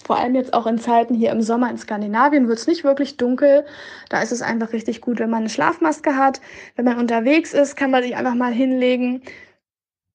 Vor 0.05 0.17
allem 0.17 0.35
jetzt 0.35 0.53
auch 0.53 0.65
in 0.65 0.79
Zeiten 0.79 1.13
hier 1.13 1.31
im 1.31 1.41
Sommer 1.41 1.69
in 1.69 1.77
Skandinavien 1.77 2.47
wird 2.47 2.59
es 2.59 2.67
nicht 2.67 2.83
wirklich 2.83 3.17
dunkel. 3.17 3.65
Da 4.09 4.21
ist 4.21 4.31
es 4.31 4.41
einfach 4.41 4.73
richtig 4.73 5.01
gut, 5.01 5.19
wenn 5.19 5.29
man 5.29 5.39
eine 5.41 5.49
Schlafmaske 5.49 6.15
hat. 6.15 6.41
Wenn 6.75 6.85
man 6.85 6.97
unterwegs 6.97 7.53
ist, 7.53 7.75
kann 7.75 7.91
man 7.91 8.03
sich 8.03 8.15
einfach 8.15 8.35
mal 8.35 8.51
hinlegen 8.51 9.21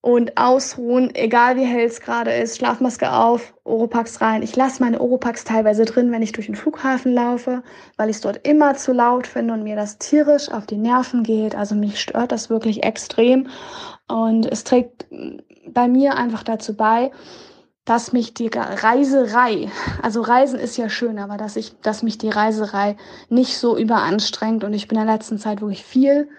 und 0.01 0.37
ausruhen, 0.37 1.13
egal 1.15 1.57
wie 1.57 1.65
hell 1.65 1.85
es 1.85 1.99
gerade 1.99 2.31
ist. 2.31 2.57
Schlafmaske 2.57 3.11
auf, 3.11 3.53
Oropax 3.63 4.21
rein. 4.21 4.43
Ich 4.43 4.55
lasse 4.55 4.81
meine 4.83 5.01
Oropax 5.01 5.43
teilweise 5.43 5.85
drin, 5.85 6.11
wenn 6.11 6.21
ich 6.21 6.31
durch 6.31 6.45
den 6.45 6.55
Flughafen 6.55 7.13
laufe, 7.13 7.63
weil 7.97 8.09
ich 8.09 8.17
es 8.17 8.21
dort 8.21 8.47
immer 8.47 8.75
zu 8.75 8.93
laut 8.93 9.27
finde 9.27 9.53
und 9.53 9.63
mir 9.63 9.75
das 9.75 9.97
tierisch 9.97 10.49
auf 10.49 10.65
die 10.65 10.77
Nerven 10.77 11.23
geht. 11.23 11.55
Also 11.55 11.75
mich 11.75 11.99
stört 11.99 12.31
das 12.31 12.49
wirklich 12.49 12.83
extrem. 12.83 13.49
Und 14.07 14.45
es 14.45 14.63
trägt 14.63 15.05
bei 15.67 15.87
mir 15.87 16.15
einfach 16.15 16.43
dazu 16.43 16.75
bei, 16.75 17.11
dass 17.87 18.11
mich 18.11 18.33
die 18.33 18.49
Reiserei, 18.53 19.71
also 20.01 20.21
Reisen 20.21 20.59
ist 20.59 20.75
ja 20.75 20.89
schön, 20.89 21.19
aber 21.19 21.37
dass 21.37 21.55
ich, 21.55 21.79
dass 21.81 22.03
mich 22.03 22.17
die 22.17 22.29
Reiserei 22.29 22.97
nicht 23.29 23.57
so 23.57 23.77
überanstrengt 23.77 24.65
und 24.65 24.73
ich 24.73 24.89
bin 24.89 24.97
in 24.99 25.05
der 25.05 25.15
letzten 25.15 25.37
Zeit 25.37 25.61
wirklich 25.61 25.85
viel 25.85 26.29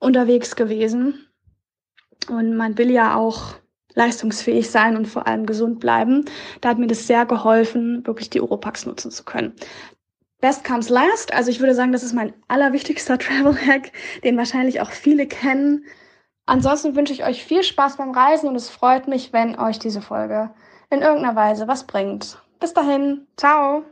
unterwegs 0.00 0.56
gewesen 0.56 1.28
und 2.28 2.56
man 2.56 2.78
will 2.78 2.90
ja 2.90 3.14
auch 3.14 3.54
leistungsfähig 3.94 4.70
sein 4.70 4.96
und 4.96 5.06
vor 5.06 5.28
allem 5.28 5.46
gesund 5.46 5.78
bleiben. 5.78 6.24
Da 6.60 6.70
hat 6.70 6.78
mir 6.78 6.86
das 6.88 7.06
sehr 7.06 7.26
geholfen, 7.26 8.04
wirklich 8.06 8.30
die 8.30 8.40
Oropax 8.40 8.86
nutzen 8.86 9.10
zu 9.10 9.24
können. 9.24 9.52
Best 10.40 10.64
comes 10.64 10.88
last. 10.88 11.32
Also 11.32 11.50
ich 11.50 11.60
würde 11.60 11.74
sagen, 11.74 11.92
das 11.92 12.02
ist 12.02 12.14
mein 12.14 12.32
allerwichtigster 12.48 13.18
Travel 13.20 13.56
Hack, 13.56 13.92
den 14.24 14.36
wahrscheinlich 14.36 14.80
auch 14.80 14.90
viele 14.90 15.26
kennen. 15.26 15.84
Ansonsten 16.52 16.94
wünsche 16.94 17.14
ich 17.14 17.24
euch 17.24 17.42
viel 17.42 17.62
Spaß 17.62 17.96
beim 17.96 18.10
Reisen 18.10 18.46
und 18.46 18.56
es 18.56 18.68
freut 18.68 19.08
mich, 19.08 19.32
wenn 19.32 19.58
euch 19.58 19.78
diese 19.78 20.02
Folge 20.02 20.50
in 20.90 21.00
irgendeiner 21.00 21.34
Weise 21.34 21.66
was 21.66 21.84
bringt. 21.84 22.36
Bis 22.60 22.74
dahin, 22.74 23.26
ciao! 23.38 23.86